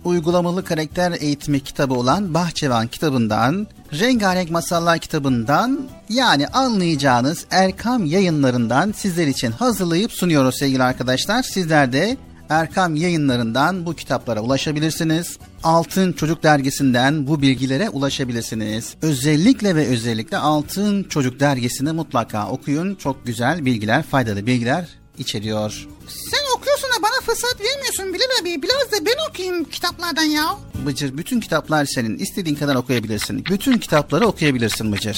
uygulamalı 0.04 0.64
karakter 0.66 1.14
eğitimi 1.20 1.60
kitabı 1.60 1.94
olan 1.94 2.34
Bahçevan 2.34 2.88
kitabından, 2.88 3.68
Rengarenk 3.94 4.52
Masallar 4.52 5.00
kitabından 5.00 5.90
yani 6.10 6.48
anlayacağınız 6.48 7.46
Erkam 7.52 8.06
yayınlarından 8.06 8.92
sizler 8.92 9.28
için 9.28 9.52
hazırlayıp 9.52 10.12
sunuyoruz 10.12 10.58
sevgili 10.58 10.84
arkadaşlar. 10.84 11.44
Sizler 11.44 11.94
de 11.94 12.18
Erkam 12.50 12.96
yayınlarından 12.96 13.86
bu 13.86 13.94
kitaplara 13.94 14.42
ulaşabilirsiniz. 14.42 15.38
Altın 15.64 16.12
Çocuk 16.14 16.44
dergisinden 16.44 17.28
bu 17.28 17.42
bilgilere 17.42 17.90
ulaşabilirsiniz. 17.90 18.96
Özellikle 19.02 19.76
ve 19.76 19.88
özellikle 19.88 20.38
Altın 20.38 21.04
Çocuk 21.04 21.40
dergisini 21.40 21.92
mutlaka 21.92 22.50
okuyun. 22.50 22.96
Çok 22.96 23.26
güzel 23.26 23.66
bilgiler, 23.66 24.04
faydalı 24.04 24.46
bilgiler 24.46 25.05
içeriyor. 25.20 25.88
Sen 26.08 26.58
okuyorsun 26.58 26.90
da 26.90 27.04
bana 27.04 27.22
fırsat 27.26 27.56
vermiyorsun 27.62 28.14
Bilal 28.14 28.42
abi. 28.42 28.62
Biraz 28.62 28.92
da 28.92 29.06
ben 29.06 29.30
okuyayım 29.30 29.64
kitaplardan 29.64 30.24
ya. 30.24 30.58
Bıcır 30.86 31.18
bütün 31.18 31.40
kitaplar 31.40 31.86
senin. 31.86 32.18
İstediğin 32.18 32.56
kadar 32.56 32.76
okuyabilirsin. 32.76 33.46
Bütün 33.46 33.78
kitapları 33.78 34.28
okuyabilirsin 34.28 34.92
Bıcır. 34.92 35.18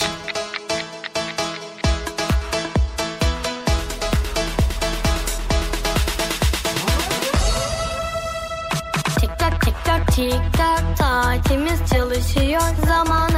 Tik 9.20 9.39
tak 9.39 9.62
tik 9.66 9.76
tak 9.86 10.16
tik 10.16 10.34
tak 10.58 10.84
saatimiz 10.98 11.80
çalışıyor 11.89 12.62
zamanımız 12.88 13.37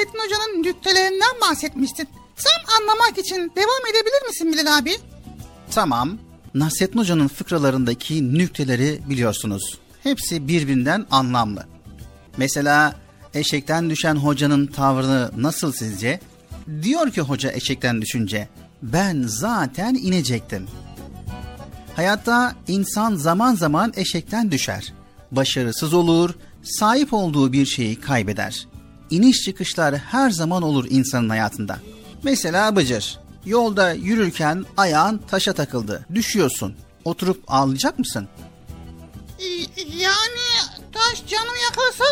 Nasrettin 0.00 0.18
Hoca'nın 0.18 0.62
nüktelerinden 0.62 1.40
bahsetmiştin. 1.40 2.08
Sen 2.36 2.80
anlamak 2.80 3.18
için 3.18 3.36
devam 3.36 3.86
edebilir 3.90 4.28
misin 4.28 4.52
Bilal 4.52 4.78
abi? 4.78 4.96
Tamam. 5.70 6.18
Nasrettin 6.54 6.98
Hoca'nın 6.98 7.28
fıkralarındaki 7.28 8.34
nükteleri 8.34 9.00
biliyorsunuz. 9.08 9.78
Hepsi 10.02 10.48
birbirinden 10.48 11.06
anlamlı. 11.10 11.66
Mesela 12.36 12.94
eşekten 13.34 13.90
düşen 13.90 14.14
hocanın 14.16 14.66
tavrını 14.66 15.30
nasıl 15.36 15.72
sizce? 15.72 16.20
Diyor 16.82 17.10
ki 17.10 17.20
hoca 17.20 17.52
eşekten 17.52 18.02
düşünce, 18.02 18.48
ben 18.82 19.22
zaten 19.26 19.94
inecektim. 19.94 20.66
Hayatta 21.96 22.54
insan 22.68 23.14
zaman 23.14 23.54
zaman 23.54 23.92
eşekten 23.96 24.50
düşer. 24.50 24.92
Başarısız 25.32 25.94
olur, 25.94 26.34
sahip 26.62 27.12
olduğu 27.12 27.52
bir 27.52 27.66
şeyi 27.66 28.00
kaybeder. 28.00 28.66
İniş 29.10 29.42
çıkışlar 29.42 29.96
her 29.96 30.30
zaman 30.30 30.62
olur 30.62 30.86
insanın 30.90 31.28
hayatında. 31.28 31.78
Mesela 32.22 32.76
Bıcır, 32.76 33.18
yolda 33.46 33.92
yürürken 33.92 34.64
ayağın 34.76 35.18
taşa 35.18 35.52
takıldı, 35.52 36.06
düşüyorsun. 36.14 36.74
Oturup 37.04 37.42
ağlayacak 37.48 37.98
mısın? 37.98 38.28
Y- 39.40 39.66
Yani 39.98 40.40
taş 40.92 41.26
canımı 41.26 41.58
yakarsa? 41.64 42.04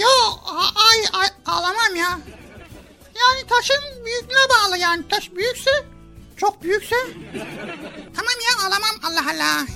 Yo 0.00 0.08
a- 0.46 0.80
ay, 0.88 0.98
ay 1.22 1.28
ağlamam 1.46 1.96
ya. 1.96 2.18
Yani 3.16 3.48
taşın 3.48 4.04
büyüklüğüne 4.04 4.48
bağlı 4.50 4.78
yani. 4.78 5.08
Taş 5.08 5.30
büyükse, 5.36 5.70
çok 6.36 6.62
büyükse. 6.62 6.96
Tamam 8.16 8.34
ya 8.50 8.66
ağlamam 8.66 8.96
Allah 9.04 9.30
Allah. 9.34 9.66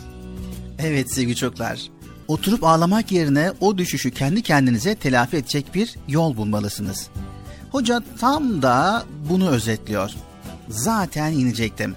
Evet 0.78 1.12
sevgili 1.14 1.36
çocuklar. 1.36 1.80
Oturup 2.28 2.64
ağlamak 2.64 3.12
yerine 3.12 3.52
o 3.60 3.78
düşüşü 3.78 4.10
kendi 4.10 4.42
kendinize 4.42 4.94
telafi 4.94 5.36
edecek 5.36 5.74
bir 5.74 5.94
yol 6.08 6.36
bulmalısınız. 6.36 7.08
Hoca 7.72 8.02
tam 8.20 8.62
da 8.62 9.04
bunu 9.28 9.48
özetliyor. 9.48 10.10
Zaten 10.68 11.32
inecektim. 11.32 11.96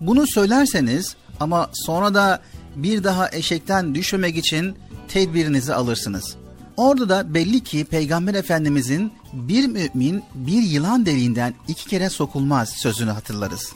Bunu 0.00 0.26
söylerseniz 0.26 1.16
ama 1.40 1.70
sonra 1.72 2.14
da 2.14 2.40
bir 2.76 3.04
daha 3.04 3.28
eşekten 3.32 3.94
düşmemek 3.94 4.36
için 4.36 4.76
tedbirinizi 5.08 5.74
alırsınız. 5.74 6.36
Orada 6.76 7.08
da 7.08 7.34
belli 7.34 7.64
ki 7.64 7.84
Peygamber 7.84 8.34
Efendimizin 8.34 9.12
bir 9.32 9.66
mümin 9.66 10.22
bir 10.34 10.62
yılan 10.62 11.06
deliğinden 11.06 11.54
iki 11.68 11.88
kere 11.88 12.10
sokulmaz 12.10 12.68
sözünü 12.68 13.10
hatırlarız. 13.10 13.72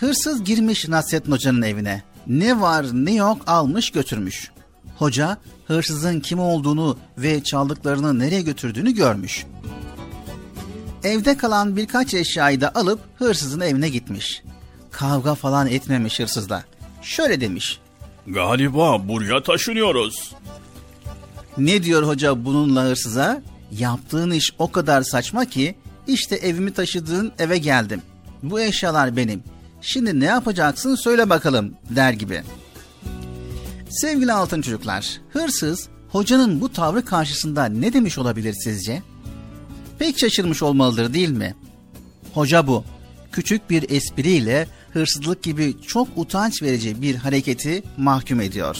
Hırsız 0.00 0.44
girmiş 0.44 0.88
Nasrettin 0.88 1.32
Hoca'nın 1.32 1.62
evine. 1.62 2.02
Ne 2.30 2.60
var 2.60 2.86
ne 2.92 3.14
yok 3.14 3.38
almış 3.46 3.90
götürmüş. 3.90 4.50
Hoca 4.98 5.38
hırsızın 5.66 6.20
kim 6.20 6.38
olduğunu 6.38 6.98
ve 7.18 7.42
çaldıklarını 7.42 8.18
nereye 8.18 8.42
götürdüğünü 8.42 8.94
görmüş. 8.94 9.46
Evde 11.04 11.36
kalan 11.36 11.76
birkaç 11.76 12.14
eşyayı 12.14 12.60
da 12.60 12.72
alıp 12.74 13.00
hırsızın 13.14 13.60
evine 13.60 13.88
gitmiş. 13.88 14.42
Kavga 14.90 15.34
falan 15.34 15.66
etmemiş 15.66 16.20
hırsızla. 16.20 16.64
Şöyle 17.02 17.40
demiş. 17.40 17.80
Galiba 18.26 19.08
buraya 19.08 19.42
taşınıyoruz. 19.42 20.32
Ne 21.58 21.82
diyor 21.82 22.02
hoca 22.02 22.44
bununla 22.44 22.82
hırsıza? 22.82 23.42
Yaptığın 23.78 24.30
iş 24.30 24.52
o 24.58 24.72
kadar 24.72 25.02
saçma 25.02 25.44
ki 25.44 25.74
işte 26.06 26.36
evimi 26.36 26.72
taşıdığın 26.72 27.32
eve 27.38 27.58
geldim. 27.58 28.02
Bu 28.42 28.60
eşyalar 28.60 29.16
benim. 29.16 29.42
Şimdi 29.80 30.20
ne 30.20 30.24
yapacaksın 30.24 30.94
söyle 30.94 31.30
bakalım 31.30 31.74
der 31.90 32.12
gibi. 32.12 32.42
Sevgili 33.90 34.32
altın 34.32 34.62
çocuklar, 34.62 35.20
hırsız 35.32 35.88
hocanın 36.08 36.60
bu 36.60 36.72
tavrı 36.72 37.04
karşısında 37.04 37.64
ne 37.64 37.92
demiş 37.92 38.18
olabilir 38.18 38.52
sizce? 38.52 39.02
Pek 39.98 40.18
şaşırmış 40.18 40.62
olmalıdır 40.62 41.14
değil 41.14 41.28
mi? 41.28 41.54
Hoca 42.34 42.66
bu. 42.66 42.84
Küçük 43.32 43.70
bir 43.70 43.90
espriyle 43.90 44.68
hırsızlık 44.92 45.42
gibi 45.42 45.76
çok 45.86 46.08
utanç 46.16 46.62
verici 46.62 47.02
bir 47.02 47.14
hareketi 47.14 47.82
mahkum 47.96 48.40
ediyor. 48.40 48.76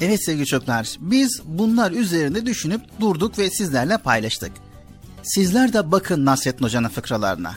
Evet 0.00 0.24
sevgili 0.24 0.46
çocuklar, 0.46 0.96
biz 1.00 1.42
bunlar 1.44 1.90
üzerinde 1.92 2.46
düşünüp 2.46 2.80
durduk 3.00 3.38
ve 3.38 3.50
sizlerle 3.50 3.98
paylaştık. 3.98 4.52
Sizler 5.22 5.72
de 5.72 5.90
bakın 5.90 6.24
Nasrettin 6.24 6.64
Hoca'nın 6.64 6.88
fıkralarına. 6.88 7.54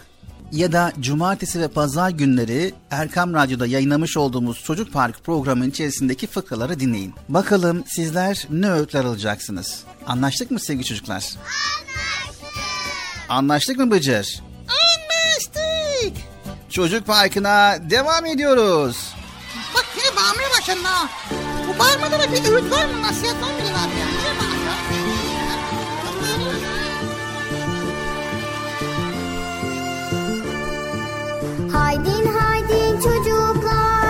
Ya 0.52 0.72
da 0.72 0.94
cumartesi 1.00 1.60
ve 1.62 1.68
pazar 1.68 2.10
günleri 2.10 2.74
Erkam 2.92 3.34
Radyo'da 3.34 3.68
yayınlamış 3.68 4.18
olduğumuz 4.18 4.64
Çocuk 4.64 4.94
Park 4.94 5.24
programının 5.24 5.70
içerisindeki 5.70 6.28
fıkraları 6.28 6.80
dinleyin. 6.80 7.14
Bakalım 7.30 7.84
sizler 7.88 8.48
ne 8.50 8.72
öğütler 8.72 9.06
alacaksınız? 9.06 9.84
Anlaştık 10.08 10.52
mı 10.52 10.60
sevgili 10.60 10.86
çocuklar? 10.86 11.16
Anlaştık. 11.16 12.60
Anlaştık 13.30 13.78
mı 13.78 13.92
Bıcır? 13.92 14.42
Anlaştık. 14.68 16.24
Çocuk 16.70 17.08
Parkı'na 17.08 17.78
devam 17.90 18.26
ediyoruz. 18.26 19.14
Bak 19.76 19.86
yine 19.98 20.16
bağırmaya 20.16 20.50
başladın 20.60 20.84
ha. 20.84 21.10
Bu 21.68 21.80
bağırmada 21.80 22.20
da 22.20 22.32
bir 22.32 22.52
öğüt 22.52 22.72
var 22.72 22.86
mı? 22.86 23.02
Nasihat 23.02 23.36
var 23.36 23.52
mı 23.52 23.60
yine 23.68 23.78
abi 23.78 24.61
Haydin 31.74 32.26
haydin 32.26 33.00
çocuklar 33.02 34.01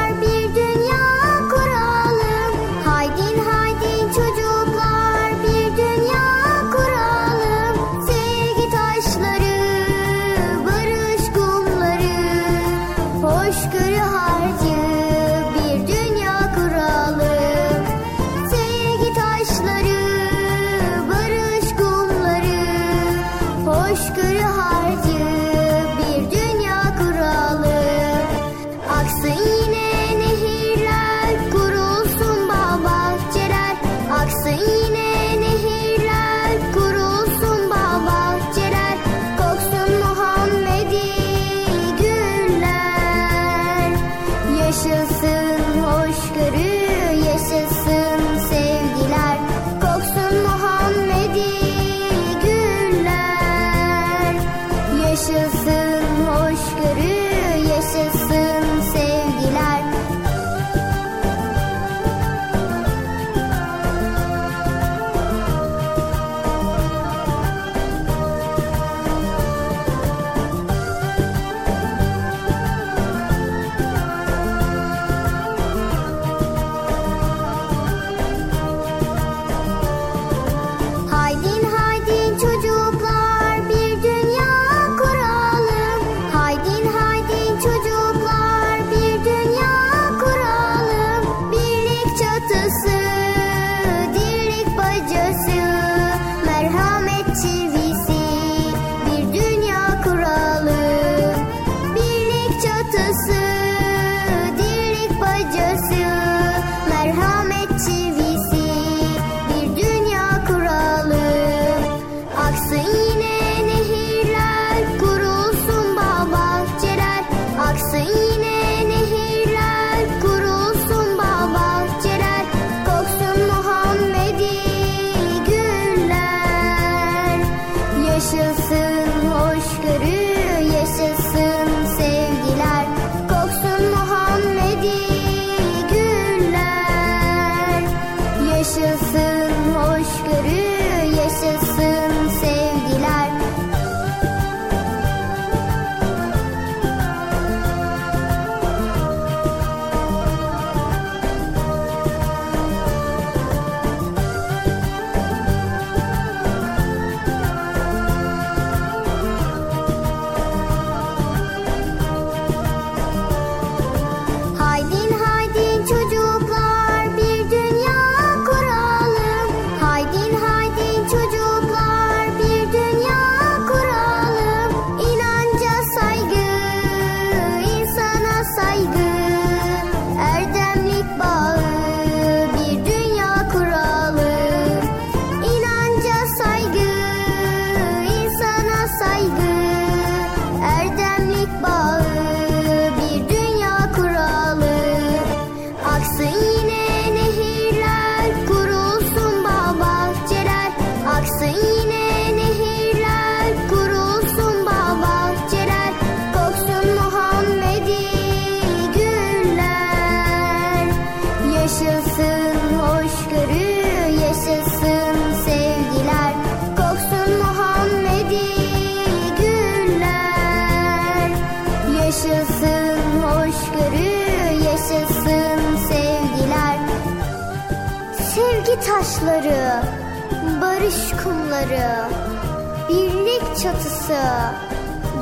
çatısı, 233.64 234.22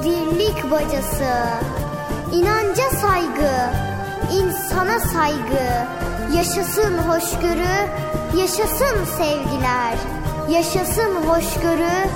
dirlik 0.04 0.72
bacası, 0.72 1.34
inanca 2.34 2.90
saygı, 3.02 3.70
insana 4.34 5.00
saygı, 5.00 5.88
Yaşasın 6.36 6.98
hoşgörü, 6.98 7.90
yaşasın 8.40 9.06
sevgiler. 9.18 9.98
Yaşasın 10.52 11.16
hoşgörü, 11.16 12.10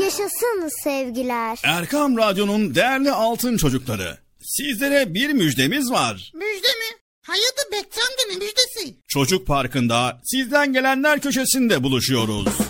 yaşasın 0.00 0.82
sevgiler. 0.82 1.58
Erkam 1.64 2.16
Radyo'nun 2.16 2.74
değerli 2.74 3.10
altın 3.10 3.56
çocukları. 3.56 4.18
Sizlere 4.42 5.14
bir 5.14 5.32
müjdemiz 5.32 5.90
var. 5.90 6.32
Müjde 6.34 6.68
mi? 6.68 6.96
Hayırdır 7.22 7.72
Bekçi 7.72 8.00
amca 8.00 8.30
ne 8.30 8.36
müjdesi? 8.36 8.94
Çocuk 9.08 9.46
Parkı'nda 9.46 10.20
sizden 10.24 10.72
gelenler 10.72 11.20
köşesinde 11.20 11.82
buluşuyoruz. 11.82 12.69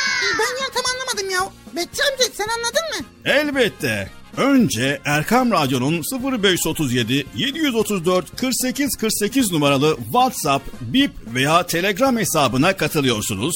Ben 0.39 0.63
ya 0.63 0.69
tam 0.73 0.83
anlamadım 0.93 1.29
ya. 1.29 1.51
Bekçi 1.75 2.01
amca 2.03 2.23
sen 2.33 2.47
anladın 2.47 2.99
mı? 2.99 3.05
Elbette. 3.25 4.09
Önce 4.37 5.01
Erkam 5.05 5.51
Radyo'nun 5.51 6.01
0537 6.33 7.25
734 7.35 8.37
48 8.37 8.95
48 8.95 9.51
numaralı 9.51 9.97
WhatsApp, 10.03 10.65
Bip 10.81 11.11
veya 11.33 11.65
Telegram 11.65 12.17
hesabına 12.17 12.77
katılıyorsunuz. 12.77 13.55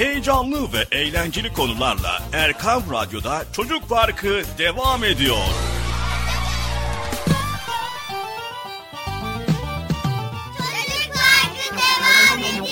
Heyecanlı 0.00 0.72
ve 0.72 0.96
eğlenceli 0.98 1.52
konularla 1.52 2.22
Erkam 2.32 2.82
Radyo'da 2.92 3.44
Çocuk 3.52 3.88
Parkı 3.88 4.42
devam 4.58 5.04
ediyor. 5.04 5.36
Çocuk 10.56 11.14
Parkı 11.14 11.76
devam 11.76 12.38
ediyor. 12.38 12.66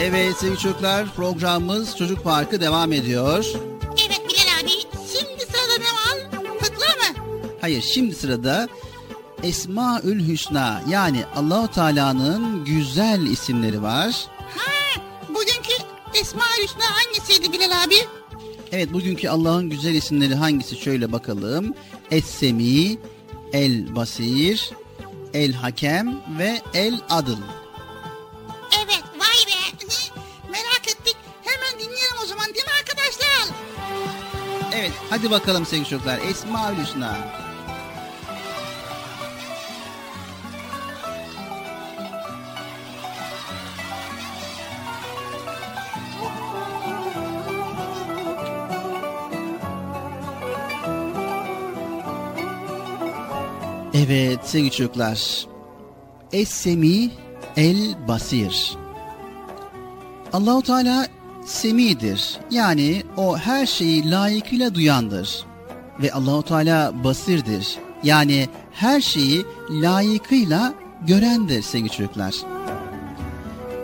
Evet 0.00 0.36
sevgili 0.36 0.58
çocuklar 0.58 1.06
programımız 1.16 1.96
Çocuk 1.96 2.24
Parkı 2.24 2.60
devam 2.60 2.92
ediyor. 2.92 3.69
Hayır 7.60 7.82
şimdi 7.82 8.14
sırada 8.14 8.68
Esmaül 9.42 10.28
Hüsna 10.28 10.82
yani 10.88 11.24
Allahu 11.36 11.68
Teala'nın 11.70 12.64
güzel 12.64 13.22
isimleri 13.22 13.82
var. 13.82 14.26
Ha, 14.56 15.00
bugünkü 15.28 15.72
Esma 16.14 16.44
Hüsna 16.62 16.84
hangisiydi 16.84 17.52
Bilal 17.52 17.84
abi? 17.84 17.94
Evet 18.72 18.92
bugünkü 18.92 19.28
Allah'ın 19.28 19.70
güzel 19.70 19.94
isimleri 19.94 20.34
hangisi 20.34 20.76
şöyle 20.76 21.12
bakalım. 21.12 21.74
Es-Semi, 22.10 22.98
El 23.52 23.96
Basir, 23.96 24.70
El 25.34 25.52
Hakem 25.52 26.20
ve 26.38 26.60
El 26.74 27.00
Adıl. 27.10 27.38
Evet 28.84 29.02
vay 29.18 29.46
be. 29.46 29.86
Merak 30.50 30.88
ettik. 30.88 31.16
Hemen 31.44 31.78
dinleyelim 31.80 32.16
o 32.22 32.26
zaman 32.26 32.46
değil 32.46 32.66
mi 32.66 32.72
arkadaşlar? 32.80 33.56
Evet 34.74 34.92
hadi 35.10 35.30
bakalım 35.30 35.66
sevgili 35.66 35.88
çocuklar 35.88 36.18
Esmaül 36.30 36.78
Hüsna. 36.78 37.18
Evet 54.06 54.38
sevgili 54.44 54.70
çocuklar. 54.70 55.46
Es-Semi 56.32 57.10
El 57.56 58.08
Basir. 58.08 58.76
Allahu 60.32 60.62
Teala 60.62 61.06
semidir. 61.46 62.38
Yani 62.50 63.02
o 63.16 63.36
her 63.36 63.66
şeyi 63.66 64.10
layıkıyla 64.10 64.74
duyandır. 64.74 65.44
Ve 66.02 66.12
Allahu 66.12 66.42
Teala 66.42 67.04
basirdir. 67.04 67.78
Yani 68.02 68.48
her 68.72 69.00
şeyi 69.00 69.44
layıkıyla 69.70 70.74
görendir 71.06 71.62
sevgili 71.62 71.90
çocuklar. 71.90 72.34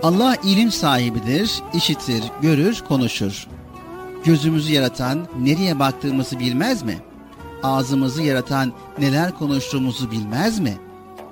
Allah 0.03 0.37
ilim 0.45 0.71
sahibidir, 0.71 1.63
işitir, 1.75 2.25
görür, 2.43 2.83
konuşur. 2.89 3.47
Gözümüzü 4.25 4.73
yaratan 4.73 5.29
nereye 5.41 5.79
baktığımızı 5.79 6.39
bilmez 6.39 6.83
mi? 6.83 6.99
Ağzımızı 7.63 8.23
yaratan 8.23 8.73
neler 8.99 9.35
konuştuğumuzu 9.35 10.11
bilmez 10.11 10.59
mi? 10.59 10.79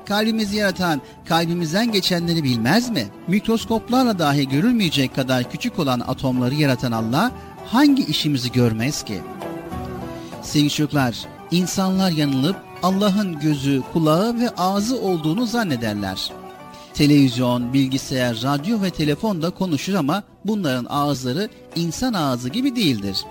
Kalbimizi 0.06 0.56
yaratan 0.56 1.00
kalbimizden 1.28 1.92
geçenleri 1.92 2.44
bilmez 2.44 2.90
mi? 2.90 3.06
Mikroskoplarla 3.28 4.18
dahi 4.18 4.48
görülmeyecek 4.48 5.14
kadar 5.14 5.50
küçük 5.50 5.78
olan 5.78 6.00
atomları 6.00 6.54
yaratan 6.54 6.92
Allah 6.92 7.32
hangi 7.66 8.04
işimizi 8.06 8.52
görmez 8.52 9.02
ki? 9.02 9.20
Sevgili 10.42 10.70
çocuklar, 10.70 11.16
insanlar 11.50 12.10
yanılıp 12.10 12.56
Allah'ın 12.82 13.40
gözü, 13.40 13.82
kulağı 13.92 14.40
ve 14.40 14.50
ağzı 14.56 15.00
olduğunu 15.00 15.46
zannederler. 15.46 16.32
Televizyon, 16.94 17.72
bilgisayar, 17.72 18.40
radyo 18.42 18.82
ve 18.82 18.90
telefon 18.90 19.42
da 19.42 19.50
konuşur 19.50 19.94
ama 19.94 20.22
bunların 20.44 20.86
ağızları 20.88 21.48
insan 21.76 22.12
ağzı 22.12 22.48
gibi 22.48 22.76
değildir. 22.76 23.24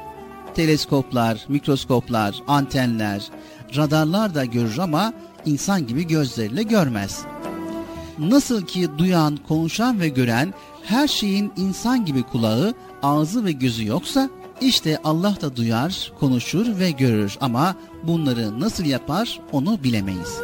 Teleskoplar, 0.55 1.45
mikroskoplar, 1.47 2.35
antenler, 2.47 3.23
radarlar 3.75 4.35
da 4.35 4.45
görür 4.45 4.77
ama 4.77 5.13
insan 5.45 5.87
gibi 5.87 6.07
gözleriyle 6.07 6.63
görmez. 6.63 7.21
Nasıl 8.19 8.61
ki 8.61 8.87
duyan, 8.97 9.39
konuşan 9.47 9.99
ve 9.99 10.07
gören 10.07 10.53
her 10.83 11.07
şeyin 11.07 11.51
insan 11.57 12.05
gibi 12.05 12.23
kulağı, 12.23 12.73
ağzı 13.03 13.45
ve 13.45 13.51
gözü 13.51 13.87
yoksa 13.87 14.29
işte 14.61 14.97
Allah 15.03 15.35
da 15.41 15.55
duyar, 15.55 16.11
konuşur 16.19 16.79
ve 16.79 16.91
görür 16.91 17.37
ama 17.41 17.75
bunları 18.03 18.59
nasıl 18.59 18.85
yapar 18.85 19.39
onu 19.51 19.83
bilemeyiz. 19.83 20.39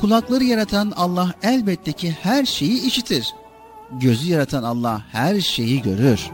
Kulakları 0.00 0.44
yaratan 0.44 0.92
Allah 0.96 1.32
elbette 1.42 1.92
ki 1.92 2.16
her 2.22 2.44
şeyi 2.44 2.86
işitir. 2.86 3.26
Gözü 4.00 4.30
yaratan 4.30 4.62
Allah 4.62 5.02
her 5.12 5.40
şeyi 5.40 5.82
görür. 5.82 6.30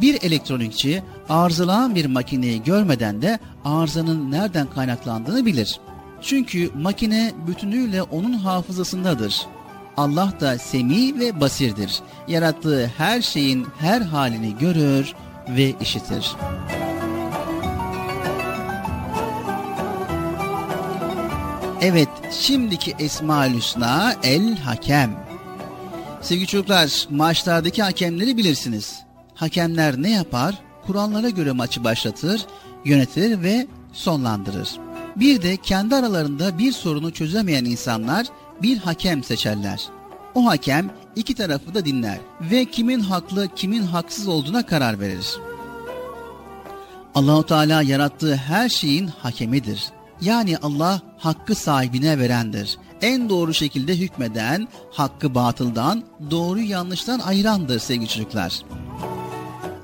Bir 0.00 0.22
elektronikçi 0.22 1.02
arızalanan 1.28 1.94
bir 1.94 2.06
makineyi 2.06 2.62
görmeden 2.62 3.22
de 3.22 3.38
arızanın 3.64 4.30
nereden 4.30 4.70
kaynaklandığını 4.70 5.46
bilir. 5.46 5.80
Çünkü 6.22 6.70
makine 6.74 7.32
bütünüyle 7.46 8.02
onun 8.02 8.32
hafızasındadır. 8.32 9.46
Allah 9.96 10.32
da 10.40 10.58
semi 10.58 11.20
ve 11.20 11.40
basirdir. 11.40 12.00
Yarattığı 12.28 12.86
her 12.86 13.22
şeyin 13.22 13.66
her 13.78 14.00
halini 14.00 14.58
görür 14.58 15.14
ve 15.48 15.74
işitir. 15.80 16.36
Evet, 21.80 22.08
şimdiki 22.32 22.94
Esma-ül 22.98 23.56
Hüsna 23.56 24.14
El 24.22 24.58
Hakem. 24.58 25.10
Sevgili 26.20 26.46
çocuklar, 26.46 27.06
maçlardaki 27.10 27.82
hakemleri 27.82 28.36
bilirsiniz. 28.36 29.09
Hakemler 29.40 30.02
ne 30.02 30.10
yapar? 30.10 30.58
Kurallara 30.86 31.30
göre 31.30 31.52
maçı 31.52 31.84
başlatır, 31.84 32.46
yönetir 32.84 33.42
ve 33.42 33.66
sonlandırır. 33.92 34.70
Bir 35.16 35.42
de 35.42 35.56
kendi 35.56 35.94
aralarında 35.94 36.58
bir 36.58 36.72
sorunu 36.72 37.10
çözemeyen 37.12 37.64
insanlar 37.64 38.26
bir 38.62 38.78
hakem 38.78 39.24
seçerler. 39.24 39.88
O 40.34 40.46
hakem 40.46 40.90
iki 41.16 41.34
tarafı 41.34 41.74
da 41.74 41.84
dinler 41.84 42.18
ve 42.40 42.64
kimin 42.64 43.00
haklı 43.00 43.48
kimin 43.56 43.82
haksız 43.82 44.28
olduğuna 44.28 44.66
karar 44.66 45.00
verir. 45.00 45.38
Allahu 47.14 47.46
Teala 47.46 47.82
yarattığı 47.82 48.36
her 48.36 48.68
şeyin 48.68 49.06
hakemidir. 49.06 49.84
Yani 50.20 50.58
Allah 50.58 51.00
hakkı 51.18 51.54
sahibine 51.54 52.18
verendir. 52.18 52.78
En 53.02 53.28
doğru 53.28 53.54
şekilde 53.54 53.98
hükmeden, 53.98 54.68
hakkı 54.92 55.34
batıldan, 55.34 56.02
doğru 56.30 56.60
yanlıştan 56.60 57.18
ayırandır 57.18 57.78
sevgili 57.78 58.08
çocuklar. 58.08 58.62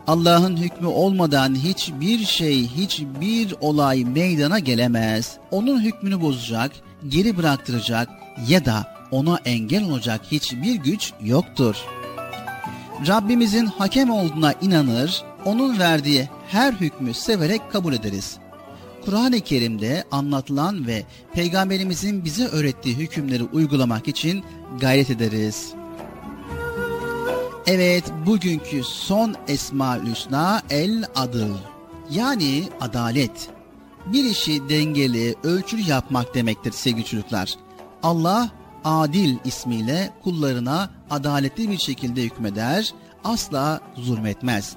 Allah'ın 0.07 0.57
hükmü 0.57 0.87
olmadan 0.87 1.55
hiçbir 1.55 2.19
şey, 2.19 2.69
hiçbir 2.69 3.55
olay 3.61 4.05
meydana 4.05 4.59
gelemez. 4.59 5.37
Onun 5.51 5.81
hükmünü 5.81 6.21
bozacak, 6.21 6.73
geri 7.09 7.37
bıraktıracak 7.37 8.09
ya 8.49 8.65
da 8.65 8.97
ona 9.11 9.41
engel 9.45 9.91
olacak 9.91 10.21
hiçbir 10.31 10.75
güç 10.75 11.13
yoktur. 11.21 11.77
Rabbimizin 13.07 13.67
hakem 13.67 14.11
olduğuna 14.11 14.53
inanır, 14.53 15.23
onun 15.45 15.79
verdiği 15.79 16.29
her 16.49 16.73
hükmü 16.73 17.15
severek 17.15 17.73
kabul 17.73 17.93
ederiz. 17.93 18.39
Kur'an-ı 19.05 19.41
Kerim'de 19.41 20.05
anlatılan 20.11 20.87
ve 20.87 21.03
Peygamberimizin 21.35 22.25
bize 22.25 22.47
öğrettiği 22.47 22.97
hükümleri 22.97 23.43
uygulamak 23.43 24.09
için 24.09 24.45
gayret 24.81 25.11
ederiz. 25.11 25.73
Evet, 27.67 28.05
bugünkü 28.27 28.85
son 28.85 29.35
Esma-ül 29.49 30.11
Hüsna 30.11 30.63
El 30.71 31.05
Adıl. 31.15 31.55
Yani 32.11 32.65
adalet. 32.81 33.49
Bir 34.07 34.25
işi 34.25 34.69
dengeli, 34.69 35.35
ölçülü 35.45 35.81
yapmak 35.81 36.35
demektir 36.35 36.73
sevgili 36.73 37.05
çocuklar. 37.05 37.55
Allah 38.03 38.51
Adil 38.85 39.37
ismiyle 39.45 40.11
kullarına 40.25 40.91
adaletli 41.11 41.71
bir 41.71 41.79
şekilde 41.79 42.23
hükmeder, 42.23 42.95
asla 43.25 43.81
zulmetmez. 43.97 44.77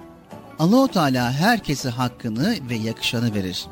Allahu 0.60 0.88
Teala 0.88 1.32
herkese 1.32 1.90
hakkını 1.90 2.56
ve 2.70 2.76
yakışanı 2.76 3.34
verir. 3.34 3.66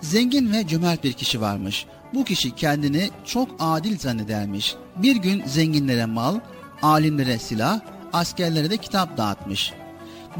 Zengin 0.00 0.52
ve 0.52 0.66
cömert 0.66 1.04
bir 1.04 1.12
kişi 1.12 1.40
varmış. 1.40 1.86
Bu 2.14 2.24
kişi 2.24 2.54
kendini 2.54 3.10
çok 3.24 3.48
adil 3.58 3.98
zannedermiş. 3.98 4.74
Bir 4.96 5.16
gün 5.16 5.42
zenginlere 5.46 6.06
mal, 6.06 6.40
alimlere 6.82 7.38
silah, 7.38 7.80
askerlere 8.16 8.70
de 8.70 8.76
kitap 8.76 9.16
dağıtmış. 9.16 9.72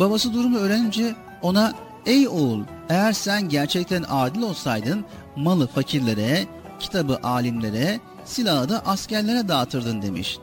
Babası 0.00 0.34
durumu 0.34 0.58
öğrenince 0.58 1.14
ona 1.42 1.74
''Ey 2.06 2.28
oğul 2.28 2.64
eğer 2.88 3.12
sen 3.12 3.48
gerçekten 3.48 4.04
adil 4.08 4.42
olsaydın 4.42 5.04
malı 5.36 5.66
fakirlere, 5.66 6.46
kitabı 6.80 7.18
alimlere, 7.22 8.00
silahı 8.24 8.68
da 8.68 8.82
askerlere 8.86 9.48
dağıtırdın.'' 9.48 10.02
demiş. 10.02 10.38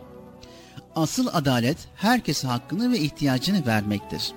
Asıl 0.96 1.28
adalet 1.34 1.78
herkese 1.96 2.48
hakkını 2.48 2.92
ve 2.92 3.00
ihtiyacını 3.00 3.66
vermektir. 3.66 4.32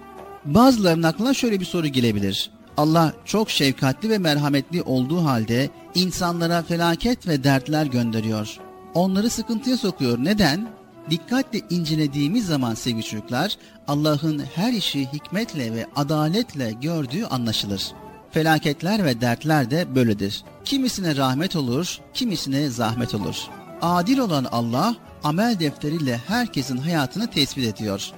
Bazılarının 0.44 1.02
aklına 1.02 1.34
şöyle 1.34 1.60
bir 1.60 1.64
soru 1.64 1.86
gelebilir. 1.86 2.50
Allah 2.76 3.12
çok 3.24 3.50
şefkatli 3.50 4.10
ve 4.10 4.18
merhametli 4.18 4.82
olduğu 4.82 5.24
halde 5.24 5.70
insanlara 5.94 6.62
felaket 6.62 7.28
ve 7.28 7.44
dertler 7.44 7.86
gönderiyor. 7.86 8.58
Onları 8.94 9.30
sıkıntıya 9.30 9.76
sokuyor. 9.76 10.18
Neden? 10.18 10.75
Dikkatle 11.10 11.60
incelediğimiz 11.70 12.46
zaman 12.46 12.74
sevgili 12.74 13.04
çocuklar 13.04 13.56
Allah'ın 13.88 14.42
her 14.54 14.72
işi 14.72 15.12
hikmetle 15.12 15.74
ve 15.74 15.86
adaletle 15.96 16.72
gördüğü 16.72 17.24
anlaşılır. 17.24 17.92
Felaketler 18.30 19.04
ve 19.04 19.20
dertler 19.20 19.70
de 19.70 19.94
böyledir. 19.94 20.44
Kimisine 20.64 21.16
rahmet 21.16 21.56
olur, 21.56 21.98
kimisine 22.14 22.70
zahmet 22.70 23.14
olur. 23.14 23.36
Adil 23.82 24.18
olan 24.18 24.46
Allah 24.52 24.96
amel 25.24 25.58
defteriyle 25.60 26.20
herkesin 26.26 26.76
hayatını 26.76 27.30
tespit 27.30 27.64
ediyor. 27.64 28.10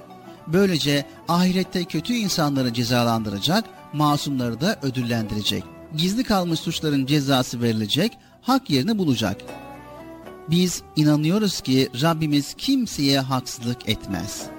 Böylece 0.47 1.05
ahirette 1.27 1.83
kötü 1.83 2.13
insanları 2.13 2.73
cezalandıracak, 2.73 3.65
masumları 3.93 4.61
da 4.61 4.79
ödüllendirecek. 4.81 5.63
Gizli 5.97 6.23
kalmış 6.23 6.59
suçların 6.59 7.05
cezası 7.05 7.61
verilecek, 7.61 8.17
hak 8.41 8.69
yerini 8.69 8.97
bulacak. 8.97 9.37
Biz 10.51 10.81
inanıyoruz 10.95 11.61
ki 11.61 11.89
Rabbimiz 12.01 12.53
kimseye 12.53 13.19
haksızlık 13.19 13.89
etmez.'' 13.89 14.58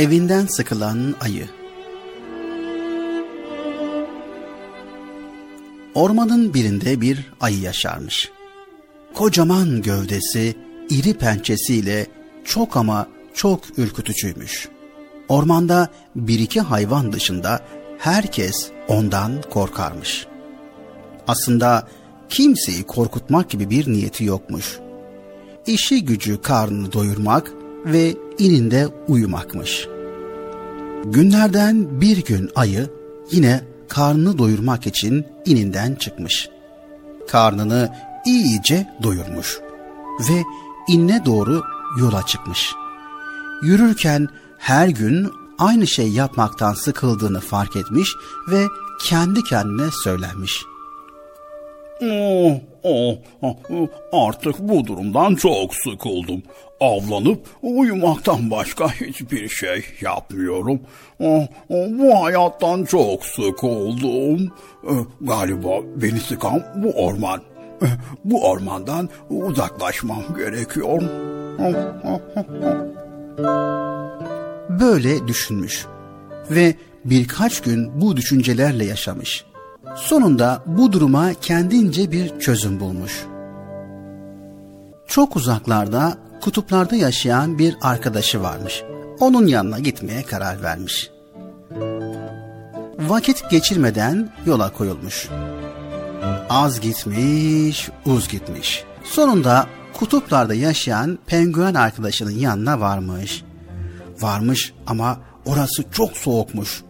Evinden 0.00 0.46
sıkılan 0.46 1.14
ayı. 1.20 1.46
Ormanın 5.94 6.54
birinde 6.54 7.00
bir 7.00 7.32
ayı 7.40 7.60
yaşarmış. 7.60 8.30
Kocaman 9.14 9.82
gövdesi, 9.82 10.56
iri 10.90 11.14
pençesiyle 11.14 12.06
çok 12.44 12.76
ama 12.76 13.08
çok 13.34 13.78
ürkütücüymüş. 13.78 14.68
Ormanda 15.28 15.88
bir 16.16 16.38
iki 16.38 16.60
hayvan 16.60 17.12
dışında 17.12 17.60
herkes 17.98 18.70
ondan 18.88 19.32
korkarmış. 19.50 20.26
Aslında 21.28 21.88
kimseyi 22.28 22.82
korkutmak 22.82 23.50
gibi 23.50 23.70
bir 23.70 23.92
niyeti 23.92 24.24
yokmuş. 24.24 24.78
İşi 25.66 26.04
gücü 26.04 26.42
karnını 26.42 26.92
doyurmak 26.92 27.52
ve 27.84 28.14
ininde 28.38 28.88
uyumakmış. 29.08 29.88
Günlerden 31.04 32.00
bir 32.00 32.24
gün 32.24 32.50
ayı 32.54 32.90
yine 33.30 33.60
karnını 33.88 34.38
doyurmak 34.38 34.86
için 34.86 35.26
ininden 35.46 35.94
çıkmış. 35.94 36.48
Karnını 37.28 37.94
iyice 38.26 38.86
doyurmuş 39.02 39.60
ve 40.28 40.42
inne 40.88 41.24
doğru 41.24 41.62
yola 42.00 42.26
çıkmış. 42.26 42.72
Yürürken 43.62 44.28
her 44.58 44.88
gün 44.88 45.30
aynı 45.58 45.86
şey 45.86 46.08
yapmaktan 46.08 46.74
sıkıldığını 46.74 47.40
fark 47.40 47.76
etmiş 47.76 48.08
ve 48.50 48.64
kendi 49.04 49.42
kendine 49.44 49.90
söylenmiş. 50.04 50.62
Oh, 52.02 52.52
oh, 52.82 53.16
oh, 53.42 53.88
artık 54.12 54.58
bu 54.58 54.86
durumdan 54.86 55.34
çok 55.34 55.74
sıkıldım. 55.74 56.42
Avlanıp 56.80 57.46
uyumaktan 57.62 58.50
başka 58.50 58.88
hiçbir 58.88 59.48
şey 59.48 59.84
yapmıyorum. 60.00 60.80
Oh, 61.20 61.42
oh, 61.68 61.86
bu 61.98 62.24
hayattan 62.24 62.84
çok 62.84 63.24
sıkıldım. 63.24 64.52
Eh, 64.90 65.04
Galiba 65.20 65.68
beni 65.96 66.20
sıkan 66.20 66.62
bu 66.76 66.90
orman. 66.90 67.40
Eh, 67.82 67.86
Bu 68.24 68.48
ormandan 68.50 69.08
uzaklaşmam 69.30 70.22
gerekiyor. 70.36 71.02
Oh. 71.58 72.20
Böyle 74.80 75.28
düşünmüş 75.28 75.86
ve 76.50 76.74
birkaç 77.04 77.60
gün 77.60 78.00
bu 78.00 78.16
düşüncelerle 78.16 78.84
yaşamış. 78.84 79.44
Sonunda 79.96 80.62
bu 80.66 80.92
duruma 80.92 81.34
kendince 81.40 82.12
bir 82.12 82.38
çözüm 82.40 82.80
bulmuş. 82.80 83.24
Çok 85.06 85.36
uzaklarda, 85.36 86.14
kutuplarda 86.40 86.96
yaşayan 86.96 87.58
bir 87.58 87.76
arkadaşı 87.80 88.42
varmış. 88.42 88.82
Onun 89.20 89.46
yanına 89.46 89.78
gitmeye 89.78 90.22
karar 90.22 90.62
vermiş. 90.62 91.10
Vakit 92.98 93.50
geçirmeden 93.50 94.32
yola 94.46 94.72
koyulmuş. 94.72 95.28
Az 96.48 96.80
gitmiş, 96.80 97.90
uz 98.06 98.28
gitmiş. 98.28 98.84
Sonunda 99.04 99.66
kutuplarda 99.92 100.54
yaşayan 100.54 101.18
penguen 101.26 101.74
arkadaşının 101.74 102.30
yanına 102.30 102.80
varmış. 102.80 103.44
Varmış 104.20 104.72
ama 104.86 105.20
orası 105.46 105.84
çok 105.92 106.16
soğukmuş. 106.16 106.82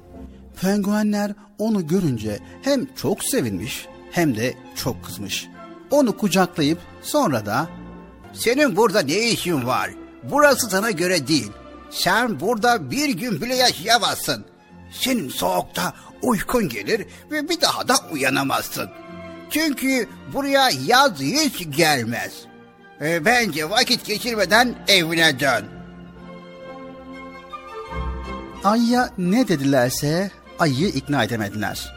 Penguenler 0.61 1.35
onu 1.59 1.87
görünce 1.87 2.39
hem 2.63 2.95
çok 2.95 3.25
sevinmiş 3.25 3.87
hem 4.11 4.37
de 4.37 4.55
çok 4.77 5.05
kızmış. 5.05 5.49
Onu 5.91 6.17
kucaklayıp 6.17 6.79
sonra 7.03 7.47
da 7.47 7.69
Senin 8.32 8.77
burada 8.77 9.01
ne 9.01 9.19
işin 9.19 9.66
var? 9.66 9.90
Burası 10.23 10.70
sana 10.70 10.90
göre 10.90 11.28
değil. 11.28 11.52
Sen 11.90 12.40
burada 12.40 12.90
bir 12.90 13.09
gün 13.09 13.40
bile 13.40 13.55
yaşayamazsın. 13.55 14.44
Senin 14.93 15.28
soğukta 15.28 15.94
uykun 16.23 16.69
gelir 16.69 17.07
ve 17.31 17.48
bir 17.48 17.61
daha 17.61 17.89
da 17.89 17.94
uyanamazsın. 18.12 18.90
Çünkü 19.51 20.09
buraya 20.32 20.70
yaz 20.86 21.20
hiç 21.20 21.77
gelmez. 21.77 22.32
E, 23.01 23.24
bence 23.24 23.70
vakit 23.70 24.05
geçirmeden 24.07 24.74
evine 24.89 25.40
dön. 25.40 25.65
Ayıya 28.65 29.11
ne 29.19 29.48
dedilerse 29.48 30.31
ayıyı 30.59 30.89
ikna 30.89 31.24
edemediler. 31.24 31.94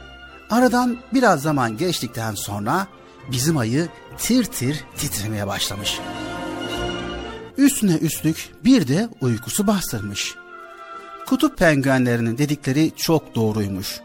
Aradan 0.50 0.98
biraz 1.14 1.42
zaman 1.42 1.78
geçtikten 1.78 2.36
sonra 2.36 2.88
bizim 3.32 3.58
ayı 3.58 3.88
tir 4.18 4.46
tir 4.46 4.84
titremeye 4.98 5.48
başlamış. 5.48 6.00
Üstüne 7.58 7.94
üstlük 7.94 8.50
bir 8.66 8.88
de 8.88 9.10
uykusu 9.22 9.68
bastırmış. 9.68 10.36
Kutup 11.26 11.58
penguenlerinin 11.58 12.38
dedikleri 12.38 12.92
çok 12.96 13.36
doğruymuş. 13.36 14.00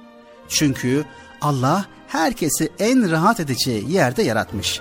Çünkü 0.48 1.04
Allah 1.40 1.86
herkesi 2.08 2.68
en 2.78 3.10
rahat 3.10 3.40
edeceği 3.40 3.92
yerde 3.92 4.22
yaratmış. 4.22 4.80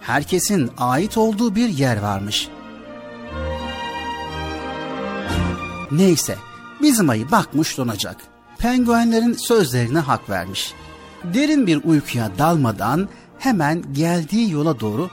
Herkesin 0.00 0.70
ait 0.78 1.18
olduğu 1.18 1.54
bir 1.54 1.68
yer 1.68 1.96
varmış. 2.02 2.48
Neyse, 5.90 6.36
bizim 6.82 7.10
ayı 7.10 7.30
bakmış 7.30 7.78
donacak. 7.78 8.16
Penguenlerin 8.58 9.32
sözlerine 9.32 9.98
hak 9.98 10.30
vermiş. 10.30 10.74
Derin 11.24 11.66
bir 11.66 11.84
uykuya 11.84 12.30
dalmadan 12.38 13.08
hemen 13.38 13.84
geldiği 13.92 14.50
yola 14.50 14.80
doğru, 14.80 15.10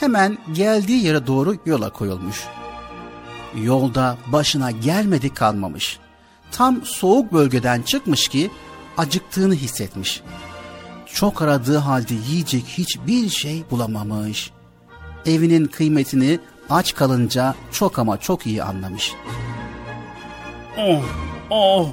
hemen 0.00 0.38
geldiği 0.52 1.04
yere 1.04 1.26
doğru 1.26 1.56
yola 1.66 1.90
koyulmuş. 1.90 2.44
Yolda 3.62 4.16
başına 4.26 4.70
gelmedi 4.70 5.34
kalmamış. 5.34 5.98
Tam 6.52 6.82
soğuk 6.84 7.32
bölgeden 7.32 7.82
çıkmış 7.82 8.28
ki 8.28 8.50
acıktığını 8.96 9.54
hissetmiş. 9.54 10.22
Çok 11.06 11.42
aradığı 11.42 11.76
halde 11.76 12.14
yiyecek 12.30 12.64
hiçbir 12.64 13.28
şey 13.28 13.64
bulamamış. 13.70 14.50
Evinin 15.26 15.66
kıymetini 15.66 16.38
aç 16.70 16.94
kalınca 16.94 17.54
çok 17.72 17.98
ama 17.98 18.20
çok 18.20 18.46
iyi 18.46 18.62
anlamış. 18.62 19.12
Oh, 20.78 21.02
oh, 21.50 21.88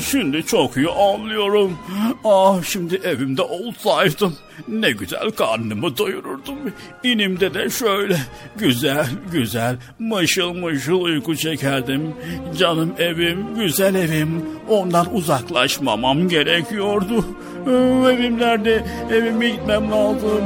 şimdi 0.00 0.46
çok 0.46 0.76
iyi 0.76 0.88
anlıyorum. 0.88 1.78
Ah, 2.24 2.62
şimdi 2.62 3.00
evimde 3.04 3.42
olsaydım 3.42 4.36
ne 4.68 4.90
güzel 4.90 5.30
karnımı 5.30 5.96
doyururdum. 5.98 6.58
İnimde 7.02 7.54
de 7.54 7.70
şöyle 7.70 8.16
güzel 8.56 9.06
güzel 9.32 9.76
mışıl 9.98 10.52
mışıl 10.52 11.00
uyku 11.00 11.36
çekerdim. 11.36 12.14
Canım 12.58 12.92
evim, 12.98 13.54
güzel 13.54 13.94
evim. 13.94 14.44
Ondan 14.68 15.14
uzaklaşmamam 15.14 16.28
gerekiyordu. 16.28 17.24
Ee, 17.66 17.70
Evim 18.12 18.38
nerede? 18.38 18.84
Evime 19.10 19.48
gitmem 19.48 19.90
lazım. 19.90 20.42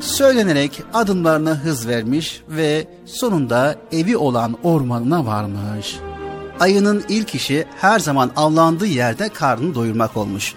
Söylenerek 0.00 0.82
adımlarına 0.94 1.50
hız 1.50 1.88
vermiş 1.88 2.40
ve 2.48 2.86
sonunda 3.06 3.76
evi 3.92 4.16
olan 4.16 4.56
ormanına 4.62 5.26
varmış. 5.26 5.96
Ayının 6.60 7.04
ilk 7.08 7.34
işi 7.34 7.64
her 7.80 7.98
zaman 7.98 8.30
avlandığı 8.36 8.86
yerde 8.86 9.28
karnını 9.28 9.74
doyurmak 9.74 10.16
olmuş. 10.16 10.54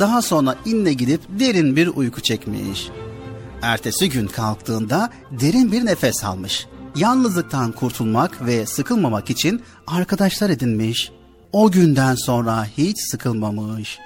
Daha 0.00 0.22
sonra 0.22 0.54
inle 0.64 0.92
gidip 0.92 1.20
derin 1.28 1.76
bir 1.76 1.86
uyku 1.88 2.20
çekmiş. 2.20 2.88
Ertesi 3.62 4.10
gün 4.10 4.26
kalktığında 4.26 5.10
derin 5.30 5.72
bir 5.72 5.86
nefes 5.86 6.24
almış. 6.24 6.66
Yalnızlıktan 6.96 7.72
kurtulmak 7.72 8.46
ve 8.46 8.66
sıkılmamak 8.66 9.30
için 9.30 9.62
arkadaşlar 9.86 10.50
edinmiş. 10.50 11.12
O 11.52 11.70
günden 11.70 12.14
sonra 12.14 12.64
hiç 12.64 12.96
sıkılmamış. 13.10 13.98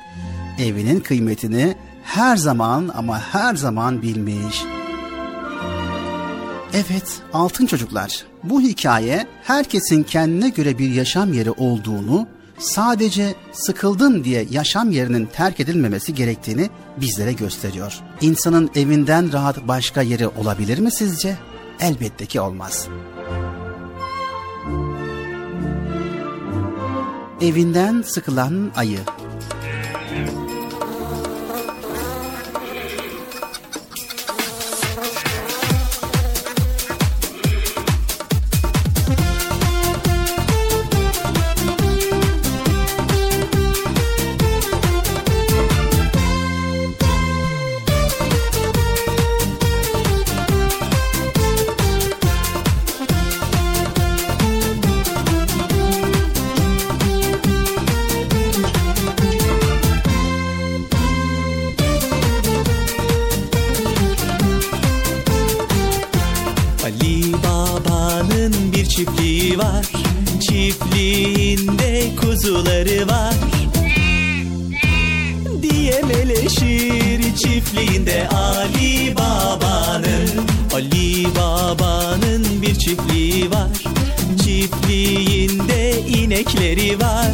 Evinin 0.58 1.00
kıymetini 1.00 1.76
her 2.04 2.36
zaman 2.36 2.90
ama 2.96 3.20
her 3.20 3.54
zaman 3.54 4.02
bilmiş. 4.02 4.64
Evet, 6.74 7.22
altın 7.32 7.66
çocuklar. 7.66 8.24
Bu 8.44 8.60
hikaye 8.60 9.26
herkesin 9.42 10.02
kendine 10.02 10.48
göre 10.48 10.78
bir 10.78 10.90
yaşam 10.90 11.32
yeri 11.32 11.50
olduğunu, 11.50 12.26
sadece 12.58 13.34
sıkıldım 13.52 14.24
diye 14.24 14.46
yaşam 14.50 14.90
yerinin 14.90 15.26
terk 15.26 15.60
edilmemesi 15.60 16.14
gerektiğini 16.14 16.70
bizlere 17.00 17.32
gösteriyor. 17.32 18.00
İnsanın 18.20 18.70
evinden 18.74 19.32
rahat 19.32 19.68
başka 19.68 20.02
yeri 20.02 20.28
olabilir 20.28 20.78
mi 20.78 20.92
sizce? 20.92 21.36
Elbette 21.80 22.26
ki 22.26 22.40
olmaz. 22.40 22.88
Evinden 27.40 28.02
sıkılan 28.02 28.72
ayı 28.76 28.98
çiftliğinde 77.70 78.28
Ali 78.28 79.14
Baba'nın 79.16 80.28
Ali 80.74 81.26
Baba'nın 81.36 82.62
bir 82.62 82.74
çiftliği 82.74 83.50
var. 83.50 83.68
Çiftliğinde 84.44 86.00
inekleri 86.00 87.00
var 87.00 87.29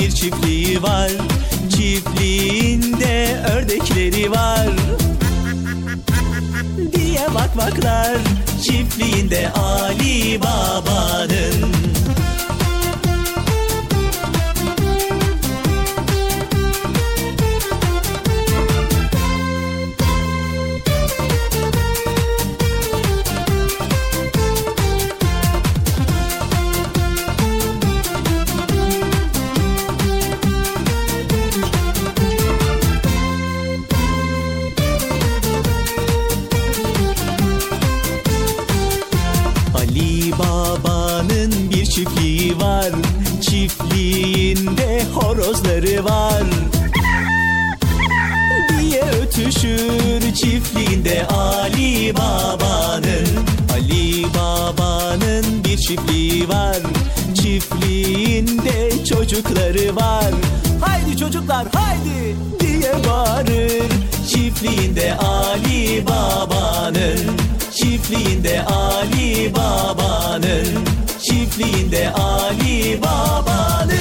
bir 0.00 0.10
çiftliği 0.10 0.82
var. 0.82 1.10
Çiftliğinde 1.70 3.42
ördekleri 3.54 4.30
var. 4.30 4.68
Diye 6.92 7.26
bakmaklar 7.34 8.16
çiftliğinde 8.62 9.52
Ali 9.52 10.40
Baba'nın 10.40 11.72
çiftliği 56.38 56.48
var 56.48 56.76
Çiftliğinde 57.34 59.04
çocukları 59.04 59.96
var 59.96 60.34
Haydi 60.80 61.16
çocuklar 61.16 61.66
haydi 61.74 62.36
diye 62.60 62.92
bağırır 63.08 63.82
Çiftliğinde 64.28 65.14
Ali 65.14 66.06
Baba'nın 66.06 67.36
Çiftliğinde 67.72 68.62
Ali 68.62 69.54
Baba'nın 69.54 70.66
Çiftliğinde 71.22 72.10
Ali 72.10 73.02
Baba'nın 73.02 73.98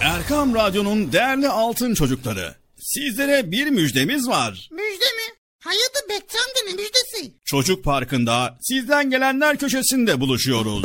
Erkam 0.00 0.54
Radyo'nun 0.54 1.12
değerli 1.12 1.48
altın 1.48 1.94
çocukları. 1.94 2.54
Sizlere 2.78 3.50
bir 3.50 3.66
müjdemiz 3.66 4.28
var. 4.28 4.68
Müjde 4.72 5.04
mi? 5.04 5.36
Hayatı 5.60 6.08
Bekçam'da 6.08 6.60
ne 6.66 6.72
müjdesi? 6.72 7.34
Çocuk 7.44 7.84
Parkı'nda 7.84 8.58
sizden 8.60 9.10
gelenler 9.10 9.56
köşesinde 9.56 10.20
buluşuyoruz. 10.20 10.84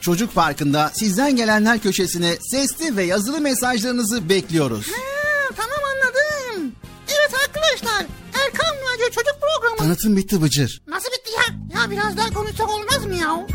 Çocuk 0.00 0.34
Parkı'nda 0.34 0.90
sizden 0.94 1.36
gelenler 1.36 1.78
köşesine 1.78 2.36
sesli 2.50 2.96
ve 2.96 3.04
yazılı 3.04 3.40
mesajlarınızı 3.40 4.28
bekliyoruz. 4.28 4.86
Ha, 4.86 5.54
tamam 5.56 5.78
anladım. 5.94 6.72
Evet 7.08 7.34
arkadaşlar 7.46 8.06
Erkan 8.44 8.76
Radyo 8.76 9.06
Çocuk 9.06 9.36
Programı. 9.40 9.76
Tanıtım 9.78 10.16
bitti 10.16 10.42
Bıcır. 10.42 10.82
Nasıl 10.88 11.08
bitti 11.08 11.30
ya? 11.30 11.80
Ya 11.80 11.90
biraz 11.90 12.16
daha 12.16 12.30
konuşsak 12.30 12.70
olmaz 12.70 13.06
mı 13.06 13.14
ya? 13.14 13.46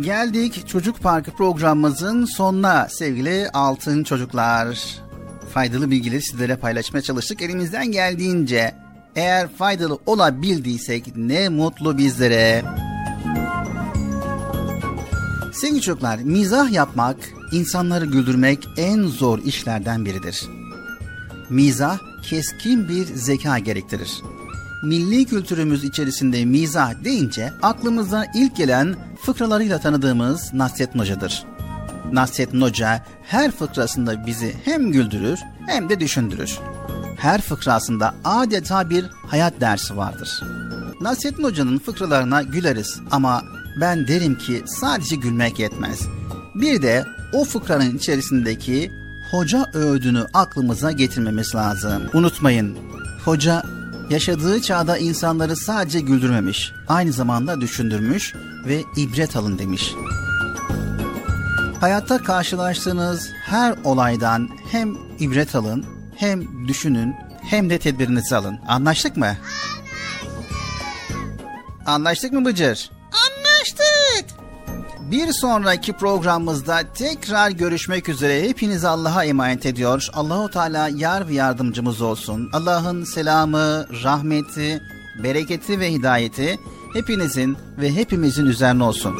Geldik 0.00 0.68
Çocuk 0.68 1.02
Parkı 1.02 1.30
programımızın 1.30 2.24
sonuna 2.24 2.88
sevgili 2.90 3.50
altın 3.52 4.04
çocuklar. 4.04 4.78
Faydalı 5.54 5.90
bilgileri 5.90 6.22
sizlere 6.22 6.56
paylaşmaya 6.56 7.02
çalıştık. 7.02 7.42
Elimizden 7.42 7.92
geldiğince 7.92 8.74
eğer 9.16 9.48
faydalı 9.48 9.98
olabildiysek 10.06 11.16
ne 11.16 11.48
mutlu 11.48 11.98
bizlere. 11.98 12.64
Sevgili 15.56 15.80
çocuklar, 15.80 16.18
mizah 16.18 16.72
yapmak, 16.72 17.16
insanları 17.52 18.06
güldürmek 18.06 18.68
en 18.76 19.02
zor 19.02 19.38
işlerden 19.38 20.04
biridir. 20.04 20.46
Mizah 21.50 21.98
keskin 22.22 22.88
bir 22.88 23.06
zeka 23.06 23.58
gerektirir. 23.58 24.22
Milli 24.82 25.24
kültürümüz 25.24 25.84
içerisinde 25.84 26.44
mizah 26.44 27.04
deyince 27.04 27.52
aklımıza 27.62 28.26
ilk 28.34 28.56
gelen 28.56 28.96
fıkralarıyla 29.20 29.78
tanıdığımız 29.80 30.54
Nasrettin 30.54 30.98
Hoca'dır. 30.98 31.44
Nasrettin 32.12 32.60
Hoca 32.60 33.04
her 33.22 33.50
fıkrasında 33.50 34.26
bizi 34.26 34.54
hem 34.64 34.92
güldürür 34.92 35.38
hem 35.66 35.88
de 35.88 36.00
düşündürür. 36.00 36.58
Her 37.18 37.40
fıkrasında 37.40 38.14
adeta 38.24 38.90
bir 38.90 39.04
hayat 39.26 39.60
dersi 39.60 39.96
vardır. 39.96 40.42
Nasrettin 41.00 41.44
Hoca'nın 41.44 41.78
fıkralarına 41.78 42.42
güleriz 42.42 43.00
ama 43.10 43.42
ben 43.76 44.08
derim 44.08 44.38
ki 44.38 44.62
sadece 44.66 45.16
gülmek 45.16 45.58
yetmez. 45.58 46.00
Bir 46.54 46.82
de 46.82 47.04
o 47.32 47.44
fıkranın 47.44 47.96
içerisindeki 47.96 48.92
hoca 49.30 49.70
öğüdünü 49.74 50.26
aklımıza 50.34 50.92
getirmemiz 50.92 51.54
lazım. 51.54 52.02
Unutmayın, 52.14 52.78
hoca 53.24 53.62
yaşadığı 54.10 54.62
çağda 54.62 54.98
insanları 54.98 55.56
sadece 55.56 56.00
güldürmemiş, 56.00 56.72
aynı 56.88 57.12
zamanda 57.12 57.60
düşündürmüş 57.60 58.34
ve 58.66 58.82
ibret 58.96 59.36
alın 59.36 59.58
demiş. 59.58 59.94
Hayatta 61.80 62.18
karşılaştığınız 62.18 63.30
her 63.44 63.74
olaydan 63.84 64.48
hem 64.72 64.96
ibret 65.18 65.54
alın, 65.54 65.84
hem 66.16 66.68
düşünün, 66.68 67.14
hem 67.42 67.70
de 67.70 67.78
tedbirinizi 67.78 68.36
alın. 68.36 68.58
Anlaştık 68.68 69.16
mı? 69.16 69.36
Anlaştık 71.86 72.32
mı 72.32 72.44
Bıcır? 72.44 72.90
Bir 75.10 75.32
sonraki 75.32 75.92
programımızda 75.92 76.82
tekrar 76.94 77.50
görüşmek 77.50 78.08
üzere. 78.08 78.42
Hepinizi 78.42 78.88
Allah'a 78.88 79.24
emanet 79.24 79.66
ediyor. 79.66 80.08
Allahu 80.12 80.50
Teala 80.50 80.88
yar 80.88 81.28
ve 81.28 81.34
yardımcımız 81.34 82.00
olsun. 82.00 82.50
Allah'ın 82.52 83.04
selamı, 83.04 83.86
rahmeti, 84.02 84.82
bereketi 85.22 85.80
ve 85.80 85.92
hidayeti 85.92 86.58
hepinizin 86.92 87.58
ve 87.78 87.94
hepimizin 87.94 88.46
üzerine 88.46 88.84
olsun. 88.84 89.16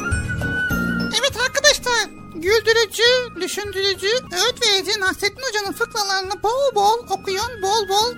Evet 1.19 1.37
arkadaşlar 1.47 2.09
güldürücü, 2.35 3.41
düşündürücü, 3.41 4.07
öğüt 4.07 4.61
verici 4.61 4.99
Nasrettin 4.99 5.43
Hoca'nın 5.49 5.73
fıkralarını 5.73 6.43
bol 6.43 6.75
bol 6.75 6.97
okuyun, 7.09 7.61
bol 7.61 7.89
bol 7.89 8.15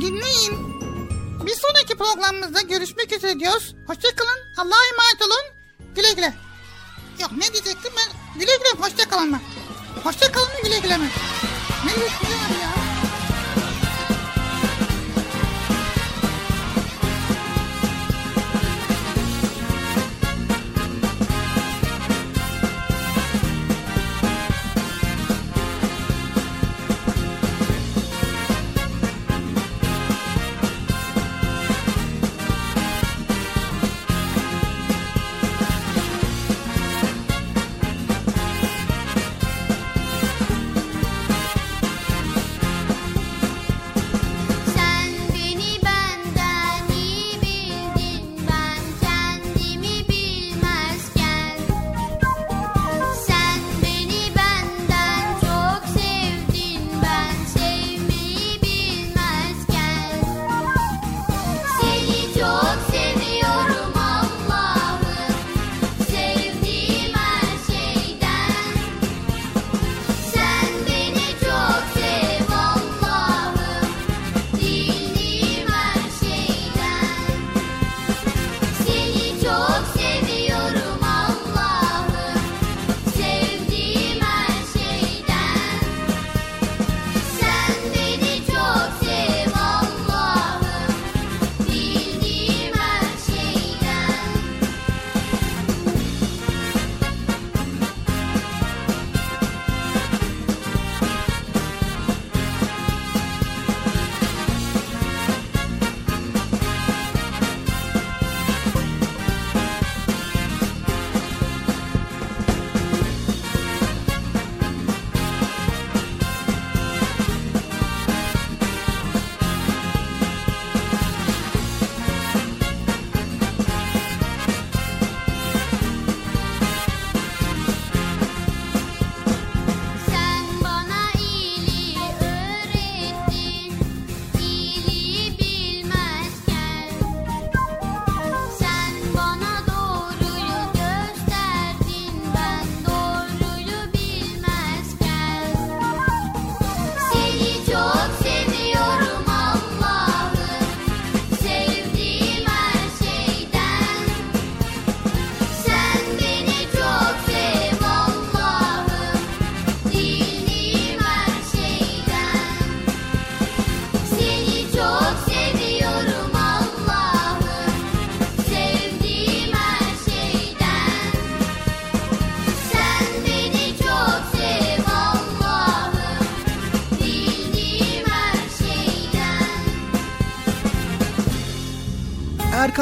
dinleyin. 0.00 0.80
Bir 1.46 1.54
sonraki 1.54 1.94
programımızda 1.98 2.60
görüşmek 2.60 3.12
üzere 3.12 3.40
diyoruz. 3.40 3.74
Hoşçakalın, 3.86 4.38
Allah'a 4.58 4.84
emanet 4.92 5.22
olun. 5.22 5.60
Güle 5.94 6.12
güle. 6.12 6.49
Yok 7.20 7.32
ne 7.32 7.52
diyecektim 7.52 7.92
ben? 7.96 8.40
Güle 8.40 8.56
güle, 8.56 8.84
hoşçakalın 8.86 9.30
mı? 9.30 9.40
Hoşçakalın 10.04 10.48
mı 10.48 10.58
güle 10.64 10.78
güle 10.78 10.96
mi? 10.96 11.08
Ne 11.84 11.94
diyecektim 11.94 12.60
ya? 12.62 12.79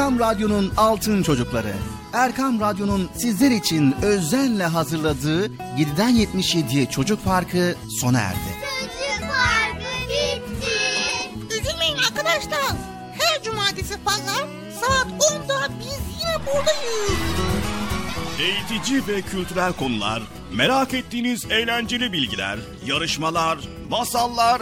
Erkam 0.09 0.27
Radyo'nun 0.29 0.71
Altın 0.77 1.23
Çocukları. 1.23 1.73
Erkam 2.13 2.59
Radyo'nun 2.59 3.09
sizler 3.15 3.51
için 3.51 3.95
özenle 4.01 4.65
hazırladığı 4.65 5.45
7'den 5.47 6.15
77'ye 6.15 6.85
Çocuk 6.85 7.25
Parkı 7.25 7.75
sona 8.01 8.19
erdi. 8.19 8.37
Çocuk 8.39 9.29
parkı 9.29 10.09
bitti. 10.09 11.59
Üzülmeyin 11.59 11.97
arkadaşlar. 11.97 12.75
Her 13.19 13.43
cumartesi 13.43 13.93
pazar 14.05 14.47
saat 14.81 15.07
10'da 15.07 15.69
biz 15.79 16.21
yine 16.21 16.45
buradayız. 16.45 17.19
Eğitici 18.39 19.07
ve 19.07 19.21
kültürel 19.21 19.73
konular, 19.73 20.21
merak 20.53 20.93
ettiğiniz 20.93 21.45
eğlenceli 21.51 22.13
bilgiler, 22.13 22.59
yarışmalar, 22.85 23.57
masallar, 23.89 24.61